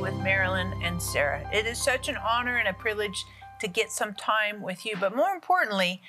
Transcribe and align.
with 0.00 0.14
Marilyn 0.14 0.72
and 0.82 1.00
Sarah. 1.00 1.46
It 1.52 1.66
is 1.66 1.78
such 1.78 2.08
an 2.08 2.16
honor 2.16 2.56
and 2.56 2.66
a 2.66 2.72
privilege 2.72 3.26
to 3.60 3.68
get 3.68 3.92
some 3.92 4.14
time 4.14 4.62
with 4.62 4.86
you, 4.86 4.96
but 4.98 5.14
more 5.14 5.30
importantly, 5.30 6.00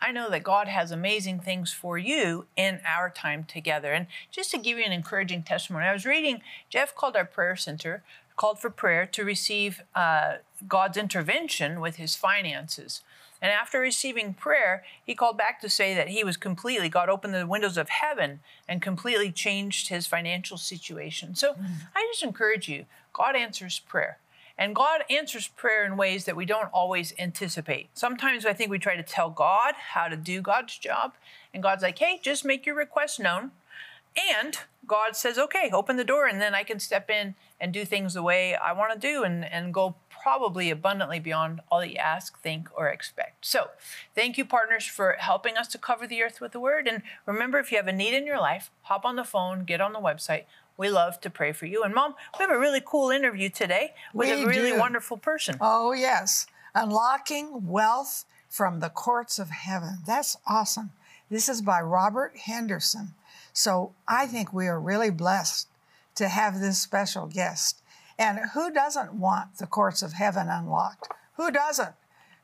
I 0.00 0.12
know 0.12 0.30
that 0.30 0.44
God 0.44 0.68
has 0.68 0.92
amazing 0.92 1.40
things 1.40 1.72
for 1.72 1.98
you 1.98 2.46
in 2.56 2.80
our 2.86 3.10
time 3.10 3.42
together. 3.42 3.92
And 3.92 4.06
just 4.30 4.52
to 4.52 4.58
give 4.58 4.78
you 4.78 4.84
an 4.84 4.92
encouraging 4.92 5.42
testimony, 5.42 5.86
I 5.86 5.92
was 5.92 6.06
reading, 6.06 6.42
Jeff 6.68 6.94
called 6.94 7.16
our 7.16 7.24
prayer 7.24 7.56
center, 7.56 8.04
called 8.36 8.60
for 8.60 8.70
prayer 8.70 9.04
to 9.06 9.24
receive 9.24 9.82
uh, 9.96 10.34
God's 10.68 10.96
intervention 10.96 11.80
with 11.80 11.96
his 11.96 12.14
finances. 12.14 13.02
And 13.42 13.50
after 13.50 13.80
receiving 13.80 14.34
prayer, 14.34 14.84
he 15.04 15.14
called 15.14 15.38
back 15.38 15.60
to 15.62 15.68
say 15.68 15.94
that 15.94 16.08
he 16.08 16.22
was 16.22 16.36
completely, 16.36 16.88
God 16.88 17.08
opened 17.08 17.34
the 17.34 17.46
windows 17.46 17.78
of 17.78 17.88
heaven 17.88 18.40
and 18.68 18.82
completely 18.82 19.32
changed 19.32 19.88
his 19.88 20.06
financial 20.06 20.56
situation. 20.56 21.34
So 21.34 21.54
mm. 21.54 21.66
I 21.96 22.06
just 22.12 22.22
encourage 22.22 22.68
you 22.68 22.84
God 23.12 23.36
answers 23.36 23.78
prayer. 23.78 24.18
And 24.58 24.74
God 24.74 25.04
answers 25.08 25.48
prayer 25.48 25.86
in 25.86 25.96
ways 25.96 26.26
that 26.26 26.36
we 26.36 26.44
don't 26.44 26.68
always 26.72 27.14
anticipate. 27.18 27.88
Sometimes 27.94 28.44
I 28.44 28.52
think 28.52 28.70
we 28.70 28.78
try 28.78 28.94
to 28.94 29.02
tell 29.02 29.30
God 29.30 29.72
how 29.92 30.08
to 30.08 30.16
do 30.16 30.42
God's 30.42 30.76
job, 30.76 31.14
and 31.54 31.62
God's 31.62 31.82
like, 31.82 31.98
hey, 31.98 32.20
just 32.22 32.44
make 32.44 32.66
your 32.66 32.74
request 32.74 33.18
known. 33.18 33.52
And 34.36 34.58
God 34.86 35.16
says, 35.16 35.38
okay, 35.38 35.70
open 35.72 35.96
the 35.96 36.04
door, 36.04 36.26
and 36.26 36.40
then 36.40 36.54
I 36.54 36.62
can 36.62 36.78
step 36.78 37.08
in 37.08 37.36
and 37.58 37.72
do 37.72 37.84
things 37.84 38.12
the 38.12 38.22
way 38.22 38.54
I 38.54 38.72
want 38.72 38.92
to 38.92 38.98
do 38.98 39.22
and, 39.22 39.44
and 39.44 39.72
go 39.72 39.94
probably 40.10 40.70
abundantly 40.70 41.20
beyond 41.20 41.60
all 41.70 41.80
that 41.80 41.90
you 41.90 41.96
ask, 41.96 42.38
think, 42.40 42.68
or 42.76 42.88
expect. 42.88 43.46
So, 43.46 43.70
thank 44.14 44.36
you, 44.36 44.44
partners, 44.44 44.84
for 44.84 45.16
helping 45.18 45.56
us 45.56 45.68
to 45.68 45.78
cover 45.78 46.06
the 46.06 46.22
earth 46.22 46.40
with 46.40 46.52
the 46.52 46.60
word. 46.60 46.86
And 46.86 47.02
remember, 47.24 47.58
if 47.58 47.70
you 47.70 47.78
have 47.78 47.88
a 47.88 47.92
need 47.92 48.14
in 48.14 48.26
your 48.26 48.40
life, 48.40 48.70
hop 48.82 49.04
on 49.04 49.16
the 49.16 49.24
phone, 49.24 49.64
get 49.64 49.80
on 49.80 49.92
the 49.92 50.00
website. 50.00 50.44
We 50.80 50.88
love 50.88 51.20
to 51.20 51.28
pray 51.28 51.52
for 51.52 51.66
you. 51.66 51.82
And, 51.82 51.94
Mom, 51.94 52.14
we 52.38 52.42
have 52.42 52.50
a 52.50 52.58
really 52.58 52.80
cool 52.82 53.10
interview 53.10 53.50
today 53.50 53.92
with 54.14 54.30
we 54.30 54.44
a 54.44 54.46
really 54.46 54.70
do. 54.70 54.78
wonderful 54.78 55.18
person. 55.18 55.58
Oh, 55.60 55.92
yes. 55.92 56.46
Unlocking 56.74 57.68
Wealth 57.68 58.24
from 58.48 58.80
the 58.80 58.88
Courts 58.88 59.38
of 59.38 59.50
Heaven. 59.50 59.98
That's 60.06 60.38
awesome. 60.46 60.92
This 61.28 61.50
is 61.50 61.60
by 61.60 61.82
Robert 61.82 62.34
Henderson. 62.46 63.12
So 63.52 63.92
I 64.08 64.26
think 64.26 64.54
we 64.54 64.68
are 64.68 64.80
really 64.80 65.10
blessed 65.10 65.68
to 66.14 66.28
have 66.28 66.60
this 66.60 66.78
special 66.78 67.26
guest. 67.26 67.82
And 68.18 68.38
who 68.54 68.72
doesn't 68.72 69.12
want 69.12 69.58
the 69.58 69.66
courts 69.66 70.00
of 70.00 70.14
heaven 70.14 70.48
unlocked? 70.48 71.08
Who 71.34 71.50
doesn't? 71.50 71.92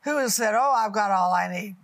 Who 0.03 0.19
has 0.19 0.35
said, 0.35 0.55
Oh, 0.55 0.75
I've 0.77 0.93
got 0.93 1.11
all 1.11 1.33
I 1.33 1.49
need? 1.51 1.77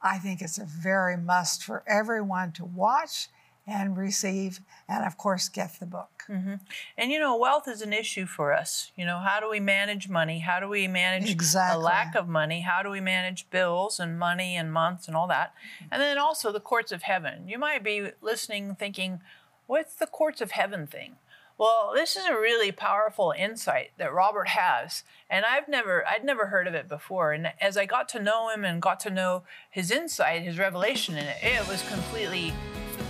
I 0.00 0.18
think 0.18 0.40
it's 0.40 0.58
a 0.58 0.66
very 0.66 1.16
must 1.16 1.64
for 1.64 1.82
everyone 1.84 2.52
to 2.52 2.64
watch 2.64 3.26
and 3.66 3.96
receive, 3.96 4.60
and 4.88 5.04
of 5.04 5.18
course, 5.18 5.48
get 5.48 5.78
the 5.80 5.86
book. 5.86 6.24
Mm-hmm. 6.28 6.54
And 6.96 7.10
you 7.10 7.18
know, 7.18 7.36
wealth 7.36 7.66
is 7.66 7.82
an 7.82 7.92
issue 7.92 8.26
for 8.26 8.52
us. 8.52 8.92
You 8.96 9.04
know, 9.04 9.18
how 9.18 9.40
do 9.40 9.50
we 9.50 9.58
manage 9.58 10.08
money? 10.08 10.38
How 10.38 10.60
do 10.60 10.68
we 10.68 10.86
manage 10.86 11.30
exactly. 11.30 11.80
a 11.80 11.84
lack 11.84 12.14
of 12.14 12.28
money? 12.28 12.60
How 12.60 12.82
do 12.82 12.90
we 12.90 13.00
manage 13.00 13.50
bills 13.50 13.98
and 13.98 14.18
money 14.18 14.56
and 14.56 14.72
months 14.72 15.08
and 15.08 15.16
all 15.16 15.26
that? 15.28 15.52
And 15.90 16.00
then 16.00 16.16
also 16.16 16.52
the 16.52 16.60
courts 16.60 16.92
of 16.92 17.02
heaven. 17.02 17.48
You 17.48 17.58
might 17.58 17.82
be 17.82 18.10
listening 18.20 18.76
thinking, 18.76 19.20
what's 19.66 19.96
the 19.96 20.06
courts 20.06 20.40
of 20.40 20.52
heaven 20.52 20.86
thing? 20.86 21.16
Well, 21.58 21.92
this 21.94 22.16
is 22.16 22.26
a 22.26 22.34
really 22.34 22.70
powerful 22.70 23.32
insight 23.36 23.92
that 23.96 24.12
Robert 24.12 24.48
has, 24.48 25.04
and 25.30 25.46
I've 25.46 25.68
never 25.68 26.06
I'd 26.06 26.22
never 26.22 26.48
heard 26.48 26.66
of 26.66 26.74
it 26.74 26.86
before. 26.86 27.32
And 27.32 27.52
as 27.62 27.78
I 27.78 27.86
got 27.86 28.10
to 28.10 28.22
know 28.22 28.50
him 28.50 28.62
and 28.62 28.82
got 28.82 29.00
to 29.00 29.10
know 29.10 29.44
his 29.70 29.90
insight, 29.90 30.42
his 30.42 30.58
revelation 30.58 31.16
in 31.16 31.24
it, 31.24 31.38
it 31.42 31.66
was 31.66 31.82
completely 31.88 32.52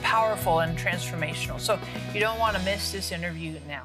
powerful 0.07 0.61
and 0.61 0.79
transformational. 0.79 1.59
So 1.59 1.81
you 2.15 2.21
don't 2.21 2.39
want 2.39 2.57
to 2.57 2.63
miss 2.63 2.93
this 2.93 3.11
interview 3.11 3.59
now. 3.67 3.83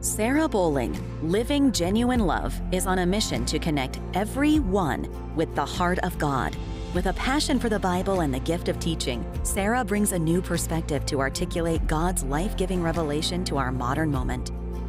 Sarah 0.00 0.48
Bowling, 0.48 0.98
Living 1.22 1.72
Genuine 1.72 2.20
Love, 2.20 2.60
is 2.72 2.86
on 2.86 2.98
a 2.98 3.06
mission 3.06 3.46
to 3.46 3.58
connect 3.58 4.00
everyone 4.12 5.08
with 5.36 5.54
the 5.54 5.64
heart 5.64 5.98
of 6.00 6.18
God. 6.18 6.54
With 6.94 7.06
a 7.06 7.14
passion 7.14 7.58
for 7.58 7.70
the 7.70 7.78
Bible 7.78 8.20
and 8.20 8.34
the 8.34 8.40
gift 8.40 8.68
of 8.68 8.78
teaching, 8.80 9.24
Sarah 9.42 9.84
brings 9.84 10.12
a 10.12 10.18
new 10.18 10.42
perspective 10.42 11.06
to 11.06 11.20
articulate 11.20 11.86
God's 11.86 12.22
life 12.24 12.56
giving 12.58 12.82
revelation 12.82 13.42
to 13.44 13.56
our 13.56 13.72
modern 13.72 14.10
moment. 14.10 14.52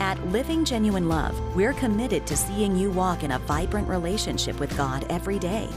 At 0.00 0.22
Living 0.26 0.62
Genuine 0.62 1.08
Love, 1.08 1.40
we're 1.56 1.72
committed 1.72 2.26
to 2.26 2.36
seeing 2.36 2.76
you 2.76 2.90
walk 2.90 3.22
in 3.22 3.30
a 3.30 3.38
vibrant 3.38 3.88
relationship 3.88 4.60
with 4.60 4.76
God 4.76 5.06
every 5.08 5.38
day. 5.38 5.68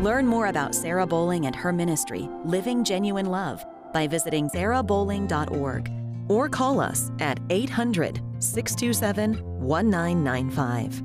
Learn 0.00 0.26
more 0.26 0.48
about 0.48 0.74
Sarah 0.74 1.06
Bowling 1.06 1.46
and 1.46 1.54
her 1.54 1.72
ministry, 1.72 2.28
Living 2.44 2.82
Genuine 2.82 3.26
Love, 3.26 3.64
by 3.92 4.08
visiting 4.08 4.50
sarahbowling.org 4.50 5.92
or 6.28 6.48
call 6.48 6.80
us 6.80 7.12
at 7.20 7.38
800 7.50 8.20
627 8.40 9.34
1995. 9.60 11.02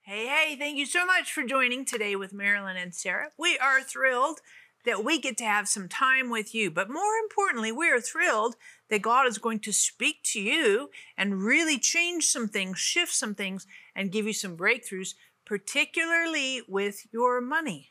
Hey, 0.00 0.26
hey, 0.26 0.56
thank 0.58 0.78
you 0.78 0.86
so 0.86 1.04
much 1.04 1.30
for 1.30 1.42
joining 1.42 1.84
today 1.84 2.16
with 2.16 2.32
Marilyn 2.32 2.78
and 2.78 2.94
Sarah. 2.94 3.28
We 3.38 3.58
are 3.58 3.82
thrilled 3.82 4.40
that 4.84 5.04
we 5.04 5.20
get 5.20 5.36
to 5.36 5.44
have 5.44 5.68
some 5.68 5.88
time 5.88 6.30
with 6.30 6.54
you. 6.54 6.70
But 6.70 6.90
more 6.90 7.16
importantly, 7.22 7.70
we 7.70 7.90
are 7.90 8.00
thrilled 8.00 8.56
that 8.90 9.02
God 9.02 9.26
is 9.26 9.38
going 9.38 9.60
to 9.60 9.72
speak 9.72 10.22
to 10.24 10.40
you 10.40 10.90
and 11.16 11.42
really 11.42 11.78
change 11.78 12.26
some 12.26 12.48
things, 12.48 12.78
shift 12.78 13.12
some 13.12 13.34
things, 13.34 13.66
and 13.94 14.12
give 14.12 14.26
you 14.26 14.32
some 14.32 14.56
breakthroughs, 14.56 15.14
particularly 15.44 16.62
with 16.68 17.06
your 17.12 17.40
money 17.40 17.90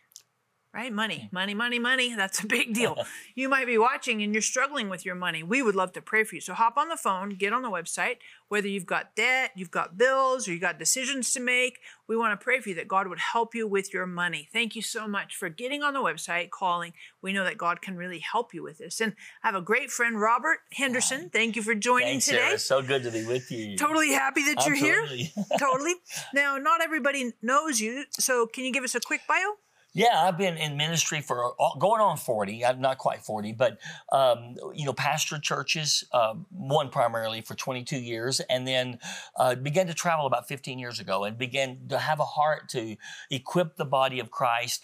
right? 0.77 0.91
Mm. 0.91 0.95
Money, 0.95 1.29
money, 1.31 1.53
money, 1.53 1.79
money. 1.79 2.15
That's 2.17 2.41
a 2.41 2.45
big 2.45 2.73
deal. 2.73 2.97
you 3.35 3.49
might 3.49 3.65
be 3.65 3.77
watching 3.77 4.21
and 4.21 4.33
you're 4.33 4.41
struggling 4.41 4.89
with 4.89 5.05
your 5.05 5.15
money. 5.15 5.43
We 5.43 5.61
would 5.61 5.75
love 5.75 5.91
to 5.93 6.01
pray 6.01 6.23
for 6.23 6.35
you. 6.35 6.41
So 6.41 6.53
hop 6.53 6.77
on 6.77 6.89
the 6.89 6.95
phone, 6.95 7.29
get 7.31 7.51
on 7.51 7.63
the 7.63 7.69
website, 7.69 8.17
whether 8.47 8.67
you've 8.67 8.85
got 8.85 9.15
debt, 9.15 9.51
you've 9.55 9.71
got 9.71 9.97
bills, 9.97 10.47
or 10.47 10.51
you've 10.51 10.61
got 10.61 10.79
decisions 10.79 11.33
to 11.33 11.39
make. 11.39 11.79
We 12.07 12.15
want 12.15 12.39
to 12.39 12.43
pray 12.43 12.59
for 12.59 12.69
you 12.69 12.75
that 12.75 12.87
God 12.87 13.07
would 13.07 13.19
help 13.19 13.55
you 13.55 13.67
with 13.67 13.93
your 13.93 14.05
money. 14.05 14.47
Thank 14.53 14.75
you 14.75 14.81
so 14.81 15.07
much 15.07 15.35
for 15.35 15.49
getting 15.49 15.83
on 15.83 15.93
the 15.93 15.99
website, 15.99 16.51
calling. 16.51 16.93
We 17.21 17.33
know 17.33 17.43
that 17.43 17.57
God 17.57 17.81
can 17.81 17.97
really 17.97 18.19
help 18.19 18.53
you 18.53 18.63
with 18.63 18.77
this. 18.77 19.01
And 19.01 19.13
I 19.43 19.47
have 19.47 19.55
a 19.55 19.61
great 19.61 19.89
friend, 19.91 20.21
Robert 20.21 20.59
Henderson. 20.71 21.29
Thank 21.29 21.55
you 21.55 21.63
for 21.63 21.73
joining 21.73 22.07
Thanks, 22.07 22.25
today. 22.25 22.37
Sarah. 22.37 22.59
So 22.59 22.81
good 22.81 23.03
to 23.03 23.11
be 23.11 23.25
with 23.25 23.51
you. 23.51 23.77
Totally 23.77 24.11
happy 24.11 24.43
that 24.53 24.65
you're 24.65 24.75
here. 24.75 25.05
totally. 25.59 25.95
Now, 26.33 26.57
not 26.57 26.81
everybody 26.81 27.33
knows 27.41 27.79
you. 27.79 28.05
So 28.11 28.45
can 28.45 28.63
you 28.63 28.71
give 28.71 28.83
us 28.83 28.95
a 28.95 28.99
quick 28.99 29.21
bio? 29.27 29.55
Yeah, 29.93 30.23
I've 30.23 30.37
been 30.37 30.57
in 30.57 30.77
ministry 30.77 31.21
for 31.21 31.53
going 31.79 32.01
on 32.01 32.17
40. 32.17 32.63
I'm 32.63 32.81
not 32.81 32.97
quite 32.97 33.23
40, 33.23 33.53
but, 33.53 33.79
um, 34.11 34.55
you 34.75 34.85
know, 34.85 34.93
pastor 34.93 35.39
churches, 35.39 36.03
um, 36.13 36.45
one 36.51 36.89
primarily 36.89 37.41
for 37.41 37.55
22 37.55 37.97
years, 37.97 38.39
and 38.41 38.67
then 38.67 38.99
uh, 39.37 39.55
began 39.55 39.87
to 39.87 39.93
travel 39.93 40.27
about 40.27 40.47
15 40.47 40.77
years 40.77 40.99
ago 40.99 41.23
and 41.23 41.37
began 41.37 41.87
to 41.89 41.97
have 41.97 42.19
a 42.19 42.25
heart 42.25 42.69
to 42.69 42.95
equip 43.31 43.77
the 43.77 43.85
body 43.85 44.19
of 44.19 44.29
Christ 44.29 44.83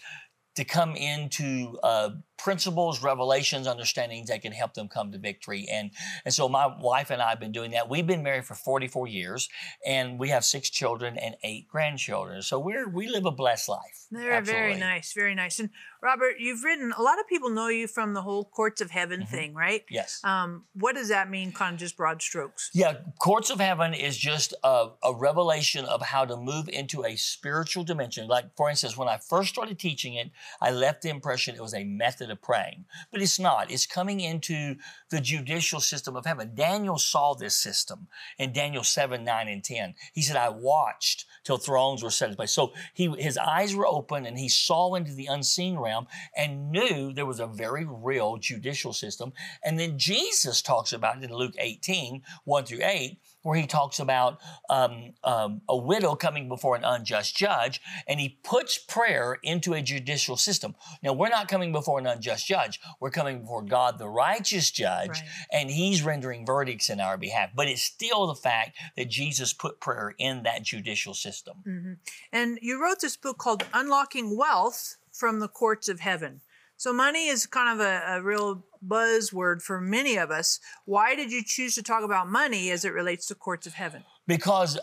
to 0.56 0.64
come 0.64 0.96
into 0.96 1.78
uh, 1.82 2.10
principles, 2.44 3.02
revelations, 3.02 3.66
understandings 3.66 4.28
that 4.28 4.42
can 4.42 4.52
help 4.52 4.74
them 4.74 4.86
come 4.86 5.10
to 5.10 5.16
victory. 5.16 5.66
And, 5.72 5.90
and 6.26 6.34
so 6.34 6.46
my 6.46 6.66
wife 6.78 7.08
and 7.08 7.22
I 7.22 7.30
have 7.30 7.40
been 7.40 7.52
doing 7.52 7.70
that. 7.70 7.88
We've 7.88 8.06
been 8.06 8.22
married 8.22 8.44
for 8.44 8.54
44 8.54 9.08
years 9.08 9.48
and 9.84 10.18
we 10.18 10.28
have 10.28 10.44
six 10.44 10.68
children 10.68 11.16
and 11.16 11.36
eight 11.42 11.66
grandchildren. 11.68 12.42
So 12.42 12.60
we're, 12.60 12.86
we 12.86 13.08
live 13.08 13.24
a 13.24 13.30
blessed 13.30 13.70
life. 13.70 14.06
They're 14.10 14.32
Absolutely. 14.32 14.60
very 14.60 14.78
nice, 14.78 15.14
very 15.14 15.34
nice. 15.34 15.58
And 15.58 15.70
Robert, 16.02 16.34
you've 16.38 16.62
written, 16.62 16.92
a 16.98 17.00
lot 17.00 17.18
of 17.18 17.26
people 17.26 17.48
know 17.48 17.68
you 17.68 17.88
from 17.88 18.12
the 18.12 18.20
whole 18.20 18.44
courts 18.44 18.82
of 18.82 18.90
heaven 18.90 19.20
mm-hmm. 19.20 19.34
thing, 19.34 19.54
right? 19.54 19.82
Yes. 19.88 20.20
Um, 20.22 20.64
what 20.74 20.96
does 20.96 21.08
that 21.08 21.30
mean, 21.30 21.50
kind 21.50 21.72
of 21.72 21.80
just 21.80 21.96
broad 21.96 22.20
strokes? 22.20 22.68
Yeah, 22.74 22.98
courts 23.18 23.48
of 23.48 23.58
heaven 23.58 23.94
is 23.94 24.18
just 24.18 24.52
a, 24.62 24.88
a 25.02 25.14
revelation 25.14 25.86
of 25.86 26.02
how 26.02 26.26
to 26.26 26.36
move 26.36 26.68
into 26.68 27.06
a 27.06 27.16
spiritual 27.16 27.84
dimension. 27.84 28.28
Like, 28.28 28.54
for 28.54 28.68
instance, 28.68 28.98
when 28.98 29.08
I 29.08 29.16
first 29.16 29.48
started 29.48 29.78
teaching 29.78 30.12
it, 30.12 30.30
I 30.60 30.72
left 30.72 31.00
the 31.00 31.08
impression 31.08 31.54
it 31.54 31.62
was 31.62 31.72
a 31.72 31.84
method 31.84 32.30
of 32.30 32.33
praying, 32.36 32.84
but 33.10 33.22
it's 33.22 33.38
not. 33.38 33.70
It's 33.70 33.86
coming 33.86 34.20
into 34.20 34.76
the 35.10 35.20
judicial 35.20 35.80
system 35.80 36.16
of 36.16 36.26
heaven. 36.26 36.52
Daniel 36.54 36.98
saw 36.98 37.34
this 37.34 37.56
system 37.56 38.08
in 38.38 38.52
Daniel 38.52 38.84
7, 38.84 39.24
9, 39.24 39.48
and 39.48 39.64
10. 39.64 39.94
He 40.12 40.22
said, 40.22 40.36
I 40.36 40.48
watched 40.48 41.26
till 41.44 41.58
thrones 41.58 42.02
were 42.02 42.10
set 42.10 42.30
in 42.30 42.36
place. 42.36 42.52
So 42.52 42.72
he, 42.92 43.14
his 43.18 43.38
eyes 43.38 43.74
were 43.74 43.86
open 43.86 44.26
and 44.26 44.38
he 44.38 44.48
saw 44.48 44.94
into 44.94 45.12
the 45.12 45.26
unseen 45.26 45.78
realm 45.78 46.06
and 46.36 46.70
knew 46.70 47.12
there 47.12 47.26
was 47.26 47.40
a 47.40 47.46
very 47.46 47.86
real 47.86 48.36
judicial 48.36 48.92
system. 48.92 49.32
And 49.64 49.78
then 49.78 49.98
Jesus 49.98 50.62
talks 50.62 50.92
about 50.92 51.18
it 51.18 51.24
in 51.24 51.34
Luke 51.34 51.54
18, 51.58 52.22
1 52.44 52.64
through 52.64 52.80
8, 52.82 53.18
where 53.44 53.56
he 53.56 53.66
talks 53.66 54.00
about 54.00 54.40
um, 54.70 55.12
um, 55.22 55.60
a 55.68 55.76
widow 55.76 56.14
coming 56.14 56.48
before 56.48 56.74
an 56.76 56.82
unjust 56.82 57.36
judge, 57.36 57.80
and 58.08 58.18
he 58.18 58.40
puts 58.42 58.78
prayer 58.78 59.38
into 59.42 59.74
a 59.74 59.82
judicial 59.82 60.36
system. 60.36 60.74
Now, 61.02 61.12
we're 61.12 61.28
not 61.28 61.46
coming 61.46 61.70
before 61.70 61.98
an 61.98 62.06
unjust 62.06 62.46
judge, 62.46 62.80
we're 63.00 63.10
coming 63.10 63.42
before 63.42 63.62
God, 63.62 63.98
the 63.98 64.08
righteous 64.08 64.70
judge, 64.70 65.10
Right. 65.20 65.28
and 65.52 65.70
he's 65.70 66.02
rendering 66.02 66.46
verdicts 66.46 66.88
in 66.88 67.00
our 67.00 67.18
behalf. 67.18 67.50
But 67.54 67.68
it's 67.68 67.82
still 67.82 68.26
the 68.26 68.34
fact 68.34 68.78
that 68.96 69.10
Jesus 69.10 69.52
put 69.52 69.78
prayer 69.78 70.14
in 70.16 70.42
that 70.44 70.62
judicial 70.62 71.12
system. 71.12 71.98
And 72.32 72.58
you 72.62 72.82
wrote 72.82 73.00
this 73.00 73.16
book 73.18 73.36
called 73.36 73.64
Unlocking 73.74 74.36
Wealth 74.36 74.96
from 75.12 75.40
the 75.40 75.48
Courts 75.48 75.88
of 75.88 76.00
Heaven. 76.00 76.40
So, 76.84 76.92
money 76.92 77.28
is 77.28 77.46
kind 77.46 77.70
of 77.70 77.80
a, 77.80 78.18
a 78.18 78.22
real 78.22 78.62
buzzword 78.86 79.62
for 79.62 79.80
many 79.80 80.18
of 80.18 80.30
us. 80.30 80.60
Why 80.84 81.14
did 81.14 81.32
you 81.32 81.42
choose 81.42 81.74
to 81.76 81.82
talk 81.82 82.04
about 82.04 82.28
money 82.28 82.70
as 82.70 82.84
it 82.84 82.92
relates 82.92 83.24
to 83.28 83.34
courts 83.34 83.66
of 83.66 83.72
heaven? 83.72 84.04
Because 84.26 84.78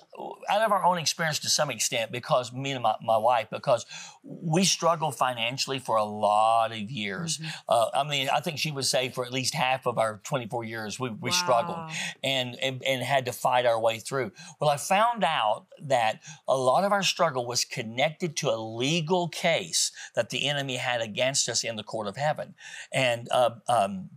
out 0.50 0.62
of 0.62 0.72
our 0.72 0.84
own 0.86 0.98
experience 0.98 1.40
to 1.40 1.50
some 1.50 1.70
extent 1.70 2.12
because 2.12 2.54
me 2.54 2.72
and 2.72 2.84
my, 2.84 2.96
my 3.02 3.18
wife 3.18 3.48
because 3.52 3.86
we 4.24 4.64
struggled 4.64 5.16
financially 5.16 5.80
for 5.80 5.96
a 5.96 6.04
lot 6.04 6.72
of 6.72 6.92
years. 6.92 7.40
Uh, 7.68 7.88
i 7.94 8.04
mean 8.04 8.30
i 8.30 8.40
think 8.40 8.58
she 8.58 8.72
would 8.72 8.86
say 8.86 9.10
for 9.10 9.26
at 9.26 9.32
least 9.32 9.54
half 9.54 9.86
of 9.88 9.98
our 9.98 10.22
24 10.24 10.64
years 10.64 11.00
we, 11.00 11.10
we 11.10 11.32
struggled 11.32 11.78
and, 12.24 12.56
and 12.62 12.84
and 12.84 13.02
had 13.02 13.26
to 13.26 13.32
fight 13.32 13.66
our 13.66 13.80
way 13.80 14.00
through. 14.00 14.32
Well 14.60 14.70
i 14.70 14.78
found 14.78 15.24
out 15.24 15.66
that 15.82 16.22
a 16.48 16.56
lot 16.56 16.84
of 16.84 16.92
our 16.92 17.04
struggle 17.04 17.46
was 17.46 17.66
connected 17.66 18.36
to 18.38 18.50
a 18.50 18.58
legal 18.58 19.28
case 19.28 19.92
that 20.16 20.30
the 20.30 20.48
enemy 20.48 20.78
had 20.78 21.02
against 21.02 21.50
us 21.50 21.64
in 21.64 21.76
the 21.76 21.84
court 21.84 22.08
of 22.08 22.18
heaven. 22.18 22.54
And 22.92 23.28
uh, 23.32 23.52
um, 23.68 24.10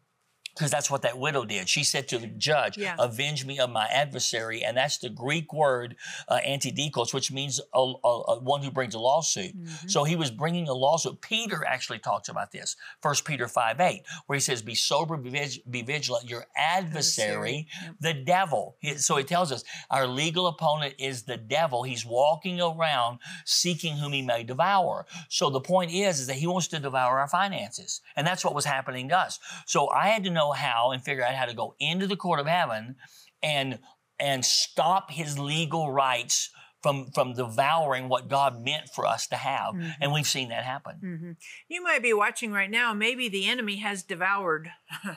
because 0.55 0.71
that's 0.71 0.91
what 0.91 1.03
that 1.03 1.19
widow 1.19 1.45
did. 1.45 1.69
She 1.69 1.83
said 1.85 2.07
to 2.09 2.19
the 2.19 2.27
judge, 2.29 2.79
Yeah. 2.79 2.95
"Avenge 2.99 3.45
me 3.45 3.59
of 3.59 3.71
my 3.71 3.87
adversary," 3.87 4.63
and 4.65 4.77
that's 4.77 4.99
the 4.99 5.11
Greek 5.11 5.53
word 5.53 5.97
uh, 6.29 6.39
antidikos, 6.47 7.13
which 7.13 7.33
means 7.33 7.61
a, 7.75 7.79
a- 7.79 8.09
a- 8.33 8.39
one 8.41 8.63
who 8.63 8.71
brings 8.71 8.95
a 8.95 8.99
lawsuit. 8.99 9.55
So 9.89 10.05
he 10.05 10.17
was 10.17 10.31
bringing 10.31 10.69
a 10.69 10.73
lawsuit. 10.75 11.21
Peter 11.21 11.65
actually 11.67 11.99
talks 11.99 12.29
about 12.29 12.53
this, 12.53 12.77
1 13.03 13.15
Peter 13.25 13.49
five 13.49 13.81
eight, 13.81 14.03
where 14.27 14.37
he 14.37 14.41
says, 14.41 14.63
"Be 14.63 14.75
sober, 14.75 15.17
be, 15.17 15.31
vig- 15.31 15.63
be 15.71 15.83
vigilant. 15.83 16.29
Your 16.29 16.47
adversary, 16.57 16.85
Adversary, 16.85 17.69
the 18.01 18.15
devil." 18.15 18.77
He- 18.81 18.97
so 18.99 19.17
he 19.17 19.25
tells 19.25 19.51
us 19.53 19.65
our 19.91 20.07
legal 20.07 20.47
opponent 20.47 20.95
is 20.99 21.23
the 21.25 21.37
devil. 21.37 21.83
He's 21.83 22.05
walking 22.05 22.61
around 22.61 23.19
seeking 23.45 23.97
whom 23.99 24.13
he 24.13 24.23
may 24.23 24.45
devour. 24.45 25.07
So 25.29 25.51
the 25.51 25.61
point 25.61 25.91
is, 25.91 26.21
is 26.21 26.27
that 26.29 26.37
he 26.37 26.47
wants 26.47 26.69
to 26.69 26.79
devour 26.79 27.19
our 27.19 27.29
finances, 27.29 28.01
and 28.17 28.27
that's 28.27 28.45
what 28.45 28.55
was 28.55 28.65
happening 28.65 29.09
to 29.09 29.19
us. 29.19 29.39
So 29.67 29.89
I 29.91 30.09
had 30.09 30.25
to 30.25 30.31
know 30.31 30.44
how 30.53 30.93
and 30.93 31.05
figure 31.05 31.25
out 31.25 31.35
how 31.35 31.47
to 31.47 31.55
go 31.55 31.75
into 31.79 32.07
the 32.07 32.17
court 32.17 32.41
of 32.41 32.47
heaven 32.47 32.97
and 33.43 33.79
and 34.19 34.45
stop 34.45 35.11
his 35.11 35.39
legal 35.39 35.91
rights 35.91 36.51
from 36.83 37.07
from 37.15 37.33
devouring 37.33 38.09
what 38.09 38.29
God 38.29 38.63
meant 38.63 38.91
for 38.95 39.07
us 39.07 39.27
to 39.29 39.37
have. 39.37 39.75
Mm-hmm. 39.75 40.03
And 40.03 40.13
we've 40.13 40.27
seen 40.27 40.51
that 40.51 40.65
happen. 40.65 40.97
Mm-hmm. 41.03 41.31
You 41.69 41.83
might 41.83 42.03
be 42.03 42.13
watching 42.13 42.53
right 42.53 42.71
now, 42.71 42.93
maybe 42.93 43.29
the 43.29 43.47
enemy 43.47 43.77
has 43.77 44.03
devoured. 44.03 44.71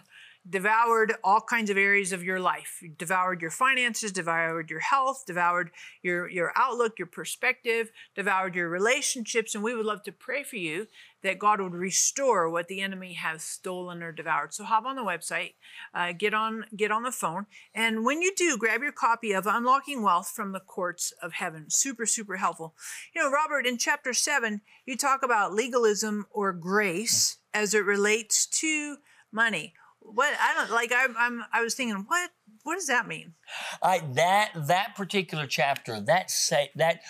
devoured 0.50 1.14
all 1.24 1.42
kinds 1.42 1.70
of 1.70 1.78
areas 1.78 2.12
of 2.12 2.24
your 2.24 2.40
life. 2.40 2.84
Devoured 2.98 3.42
your 3.42 3.52
finances 3.52 4.12
devoured 4.12 4.70
your 4.70 4.80
health 4.80 5.24
devoured 5.26 5.72
your 6.02 6.30
your 6.30 6.52
outlook 6.56 6.98
your 6.98 7.08
perspective 7.08 7.92
devoured 8.16 8.56
your 8.56 8.70
relationships 8.70 9.56
and 9.56 9.64
we 9.64 9.76
would 9.76 9.86
love 9.86 10.04
to 10.04 10.12
pray 10.12 10.44
for 10.44 10.56
you 10.56 10.88
that 11.24 11.40
god 11.40 11.60
would 11.60 11.74
restore 11.74 12.50
what 12.50 12.68
the 12.68 12.82
enemy 12.82 13.14
has 13.14 13.44
stolen 13.44 14.02
or 14.04 14.12
devoured. 14.12 14.54
So 14.54 14.64
hop 14.64 14.86
on 14.86 14.96
the 14.96 15.02
website 15.02 15.54
uh, 15.94 16.14
get 16.18 16.34
on 16.34 16.66
get 16.76 16.92
on 16.92 17.04
the 17.04 17.12
phone 17.12 17.48
and 17.74 18.06
when 18.06 18.22
you 18.22 18.34
do 18.36 18.58
grab 18.58 18.82
your 18.82 18.92
copy 18.92 19.34
of 19.34 19.48
unlocking 19.48 20.02
wealth 20.02 20.30
from 20.30 20.52
the 20.52 20.60
courts 20.60 21.14
of 21.22 21.34
heaven. 21.34 21.70
Super 21.70 22.06
super 22.06 22.38
helpful. 22.38 22.76
You 23.14 23.22
know 23.22 23.32
robert 23.32 23.66
in 23.66 23.78
chapter 23.78 24.14
7 24.14 24.62
you 24.86 24.96
talk 24.96 25.24
about 25.24 25.54
legalism 25.54 26.26
or 26.32 26.54
grace 26.54 27.38
as 27.54 27.74
it 27.74 27.86
relates 27.86 28.46
to 28.46 28.98
money 29.32 29.74
what 30.14 30.34
i 30.42 30.54
don't 30.56 30.72
like 30.72 30.92
i'm, 30.96 31.16
I'm 31.18 31.44
i 31.54 31.62
was 31.62 31.76
thinking 31.76 32.06
what 32.08 32.32
what 32.64 32.76
does 32.76 32.88
that 32.88 33.08
mean 33.08 33.34
I, 33.82 34.00
that 34.14 34.52
that 34.68 34.96
particular 34.96 35.48
chapter 35.48 36.00
that 36.02 36.32
say 36.32 36.72
that 36.76 37.02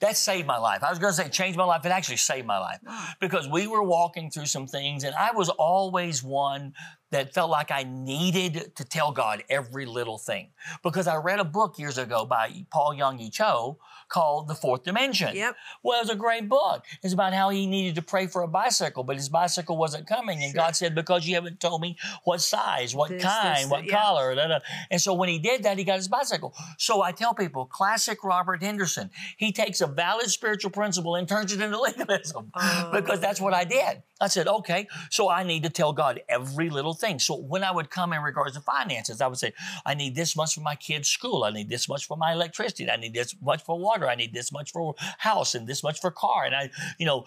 that 0.00 0.16
saved 0.16 0.46
my 0.46 0.56
life. 0.56 0.82
I 0.82 0.88
was 0.88 0.98
going 0.98 1.12
to 1.12 1.16
say 1.16 1.28
changed 1.28 1.58
my 1.58 1.64
life. 1.64 1.84
It 1.84 1.92
actually 1.92 2.16
saved 2.16 2.46
my 2.46 2.58
life 2.58 2.78
because 3.20 3.46
we 3.46 3.66
were 3.66 3.82
walking 3.82 4.30
through 4.30 4.46
some 4.46 4.66
things, 4.66 5.04
and 5.04 5.14
I 5.14 5.32
was 5.32 5.50
always 5.50 6.22
one 6.22 6.72
that 7.10 7.34
felt 7.34 7.50
like 7.50 7.70
I 7.70 7.82
needed 7.82 8.74
to 8.76 8.84
tell 8.84 9.12
God 9.12 9.42
every 9.48 9.86
little 9.86 10.18
thing 10.18 10.48
because 10.82 11.06
I 11.06 11.16
read 11.16 11.40
a 11.40 11.44
book 11.44 11.78
years 11.78 11.98
ago 11.98 12.24
by 12.24 12.66
Paul 12.70 12.94
Young 12.94 13.30
Cho 13.30 13.78
called 14.08 14.48
The 14.48 14.54
Fourth 14.54 14.82
Dimension. 14.84 15.34
Yep. 15.34 15.56
Well, 15.82 15.98
it 15.98 16.02
was 16.02 16.10
a 16.10 16.16
great 16.16 16.48
book. 16.48 16.84
It's 17.02 17.14
about 17.14 17.32
how 17.32 17.48
he 17.50 17.66
needed 17.66 17.94
to 17.94 18.02
pray 18.02 18.26
for 18.26 18.42
a 18.42 18.48
bicycle, 18.48 19.04
but 19.04 19.16
his 19.16 19.28
bicycle 19.28 19.76
wasn't 19.76 20.06
coming, 20.06 20.42
and 20.42 20.52
God 20.52 20.76
said, 20.76 20.94
"Because 20.94 21.26
you 21.26 21.34
haven't 21.34 21.60
told 21.60 21.80
me 21.80 21.96
what 22.24 22.40
size, 22.40 22.94
what 22.94 23.10
This, 23.10 23.22
kind, 23.22 23.64
this, 23.64 23.70
what 23.70 23.84
yeah. 23.84 24.02
color." 24.02 24.34
da, 24.34 24.48
da. 24.48 24.58
And 24.90 25.00
so 25.00 25.14
when 25.14 25.28
he 25.28 25.38
did 25.38 25.62
that, 25.62 25.78
he 25.78 25.84
got 25.84 25.96
his 25.96 26.08
bicycle. 26.08 26.54
So 26.76 27.02
I 27.02 27.12
tell 27.12 27.34
people, 27.34 27.66
classic 27.66 28.22
Robert 28.24 28.62
Henderson. 28.62 29.10
He 29.36 29.52
takes 29.52 29.80
a 29.80 29.86
valid 29.86 30.30
spiritual 30.30 30.70
principle 30.70 31.14
and 31.14 31.28
turns 31.28 31.52
it 31.52 31.60
into 31.60 31.80
legalism 31.80 32.50
oh, 32.54 32.90
because 32.92 33.20
that's 33.20 33.40
what 33.40 33.54
I 33.54 33.64
did. 33.64 34.02
I 34.20 34.28
said, 34.28 34.48
okay, 34.48 34.86
so 35.08 35.30
I 35.30 35.44
need 35.44 35.62
to 35.62 35.70
tell 35.70 35.92
God 35.92 36.20
every 36.28 36.68
little 36.68 36.92
thing. 37.00 37.18
So 37.18 37.36
when 37.36 37.64
I 37.64 37.70
would 37.70 37.90
come 37.90 38.12
in 38.12 38.22
regards 38.22 38.54
to 38.54 38.60
finances, 38.60 39.20
I 39.20 39.26
would 39.26 39.38
say, 39.38 39.52
I 39.86 39.94
need 39.94 40.14
this 40.14 40.36
much 40.36 40.54
for 40.54 40.60
my 40.60 40.76
kids' 40.76 41.08
school. 41.08 41.44
I 41.44 41.50
need 41.50 41.68
this 41.68 41.88
much 41.88 42.06
for 42.06 42.16
my 42.16 42.32
electricity. 42.32 42.90
I 42.90 42.96
need 42.96 43.14
this 43.14 43.34
much 43.42 43.64
for 43.64 43.78
water. 43.78 44.08
I 44.08 44.14
need 44.14 44.34
this 44.34 44.52
much 44.52 44.72
for 44.72 44.94
house 45.18 45.54
and 45.54 45.66
this 45.66 45.82
much 45.82 46.00
for 46.00 46.10
car. 46.10 46.44
And 46.44 46.54
I, 46.54 46.70
you 46.98 47.06
know, 47.06 47.24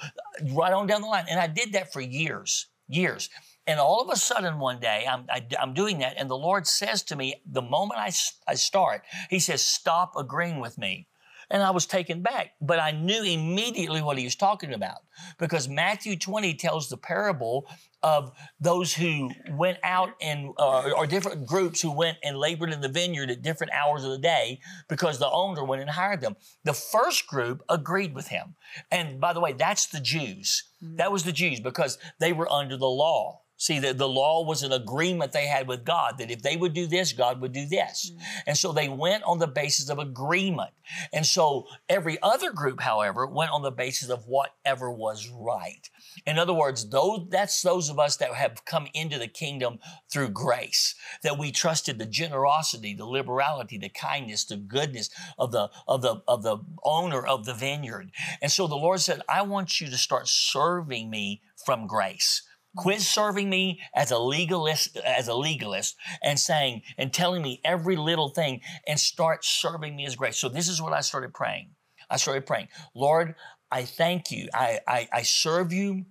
right 0.52 0.74
on 0.74 0.88
down 0.88 1.02
the 1.02 1.08
line. 1.08 1.26
And 1.30 1.40
I 1.40 1.48
did 1.48 1.74
that 1.74 1.92
for 1.92 2.02
years, 2.02 2.68
years. 2.88 3.30
And 3.66 3.80
all 3.80 4.02
of 4.02 4.10
a 4.10 4.16
sudden, 4.18 4.60
one 4.60 4.80
day, 4.80 5.06
I'm, 5.10 5.26
I, 5.30 5.46
am 5.58 5.74
doing 5.74 6.00
that, 6.00 6.16
and 6.18 6.30
the 6.30 6.38
Lord 6.38 6.68
says 6.68 7.02
to 7.04 7.16
me, 7.16 7.42
the 7.46 7.62
moment 7.62 8.00
I, 8.00 8.12
I 8.46 8.56
start, 8.56 9.04
He 9.30 9.40
says, 9.40 9.64
Stop 9.64 10.14
agreeing 10.18 10.60
with 10.60 10.78
me. 10.78 11.08
And 11.50 11.64
I 11.64 11.72
was 11.72 11.86
taken 11.86 12.22
back, 12.22 12.54
but 12.62 12.80
I 12.80 12.92
knew 12.92 13.24
immediately 13.24 14.02
what 14.02 14.18
he 14.18 14.24
was 14.24 14.36
talking 14.36 14.74
about 14.74 15.00
because 15.38 15.68
Matthew 15.68 16.18
20 16.18 16.54
tells 16.56 16.90
the 16.90 16.98
parable 16.98 17.68
of 18.02 18.34
those 18.60 18.94
who 18.94 19.32
went 19.52 19.78
out 19.84 20.10
and, 20.22 20.54
uh, 20.58 20.92
or 20.92 21.08
different 21.08 21.46
groups 21.48 21.82
who 21.82 21.92
went 21.92 22.18
and 22.24 22.38
labored 22.38 22.72
in 22.72 22.82
the 22.82 22.90
vineyard 22.90 23.32
at 23.32 23.42
different 23.42 23.72
hours 23.72 24.04
of 24.04 24.12
the 24.12 24.18
day 24.18 24.60
because 24.90 25.20
the 25.20 25.30
owner 25.30 25.64
went 25.64 25.82
and 25.82 25.92
hired 25.92 26.22
them. 26.22 26.36
The 26.66 26.74
first 26.74 27.28
group 27.28 27.64
agreed 27.70 28.14
with 28.14 28.28
him. 28.28 28.56
And 28.92 29.22
by 29.22 29.34
the 29.34 29.40
way, 29.40 29.54
that's 29.54 29.88
the 29.88 30.02
Jews. 30.02 30.64
That 30.82 31.14
was 31.14 31.24
the 31.24 31.32
Jews 31.32 31.62
because 31.62 31.98
they 32.20 32.34
were 32.34 32.52
under 32.52 32.76
the 32.76 32.90
law. 32.90 33.43
See, 33.64 33.80
the, 33.80 33.94
the 33.94 34.10
law 34.10 34.44
was 34.44 34.62
an 34.62 34.74
agreement 34.74 35.32
they 35.32 35.48
had 35.48 35.70
with 35.70 35.86
God 35.86 36.18
that 36.18 36.30
if 36.30 36.42
they 36.42 36.58
would 36.58 36.74
do 36.74 36.86
this, 36.86 37.14
God 37.14 37.40
would 37.40 37.54
do 37.54 37.66
this. 37.66 38.12
Mm. 38.12 38.22
And 38.48 38.58
so 38.58 38.74
they 38.74 38.90
went 38.90 39.24
on 39.24 39.40
the 39.40 39.48
basis 39.48 39.88
of 39.88 40.00
agreement. 40.00 40.72
And 41.14 41.26
so 41.26 41.68
every 41.88 42.22
other 42.22 42.52
group, 42.52 42.82
however, 42.82 43.26
went 43.26 43.52
on 43.52 43.62
the 43.62 43.72
basis 43.72 44.10
of 44.10 44.26
whatever 44.28 44.92
was 44.92 45.30
right. 45.30 45.90
In 46.26 46.38
other 46.38 46.54
words, 46.54 46.90
those, 46.90 47.28
that's 47.30 47.62
those 47.62 47.88
of 47.88 48.00
us 48.00 48.18
that 48.18 48.34
have 48.34 48.66
come 48.66 48.90
into 48.94 49.18
the 49.18 49.30
kingdom 49.30 49.80
through 50.12 50.32
grace, 50.32 50.94
that 51.22 51.38
we 51.38 51.50
trusted 51.50 52.00
the 52.00 52.06
generosity, 52.06 52.94
the 52.94 53.06
liberality, 53.06 53.78
the 53.78 53.88
kindness, 53.88 54.44
the 54.44 54.58
goodness 54.58 55.10
of 55.38 55.54
the, 55.54 55.70
of 55.88 56.02
the, 56.02 56.22
of 56.28 56.44
the 56.44 56.58
owner 56.84 57.26
of 57.26 57.46
the 57.46 57.54
vineyard. 57.54 58.12
And 58.42 58.52
so 58.52 58.68
the 58.68 58.76
Lord 58.76 59.00
said, 59.00 59.22
I 59.30 59.44
want 59.44 59.80
you 59.80 59.88
to 59.88 59.98
start 59.98 60.28
serving 60.28 61.10
me 61.10 61.44
from 61.66 61.88
grace. 61.88 62.42
Quit 62.76 63.02
serving 63.02 63.50
me 63.50 63.80
as 63.96 64.12
a 64.12 64.18
legalist, 64.18 64.98
as 64.98 65.28
a 65.28 65.36
legalist, 65.36 65.96
and 66.24 66.40
saying 66.40 66.82
and 66.98 67.14
telling 67.14 67.42
me 67.42 67.62
every 67.64 67.96
little 67.96 68.30
thing, 68.30 68.62
and 68.88 69.00
start 69.00 69.46
serving 69.46 69.96
me 69.96 70.06
as 70.06 70.16
grace. 70.16 70.38
So 70.38 70.50
this 70.50 70.68
is 70.68 70.82
what 70.82 70.94
I 70.94 71.02
started 71.02 71.34
praying. 71.34 71.72
I 72.10 72.18
started 72.18 72.46
praying, 72.46 72.68
Lord, 72.96 73.36
I 73.72 73.84
thank 73.86 74.32
you. 74.32 74.50
I 74.54 74.80
I, 74.88 75.08
I 75.12 75.22
serve 75.24 75.72
you 75.72 76.06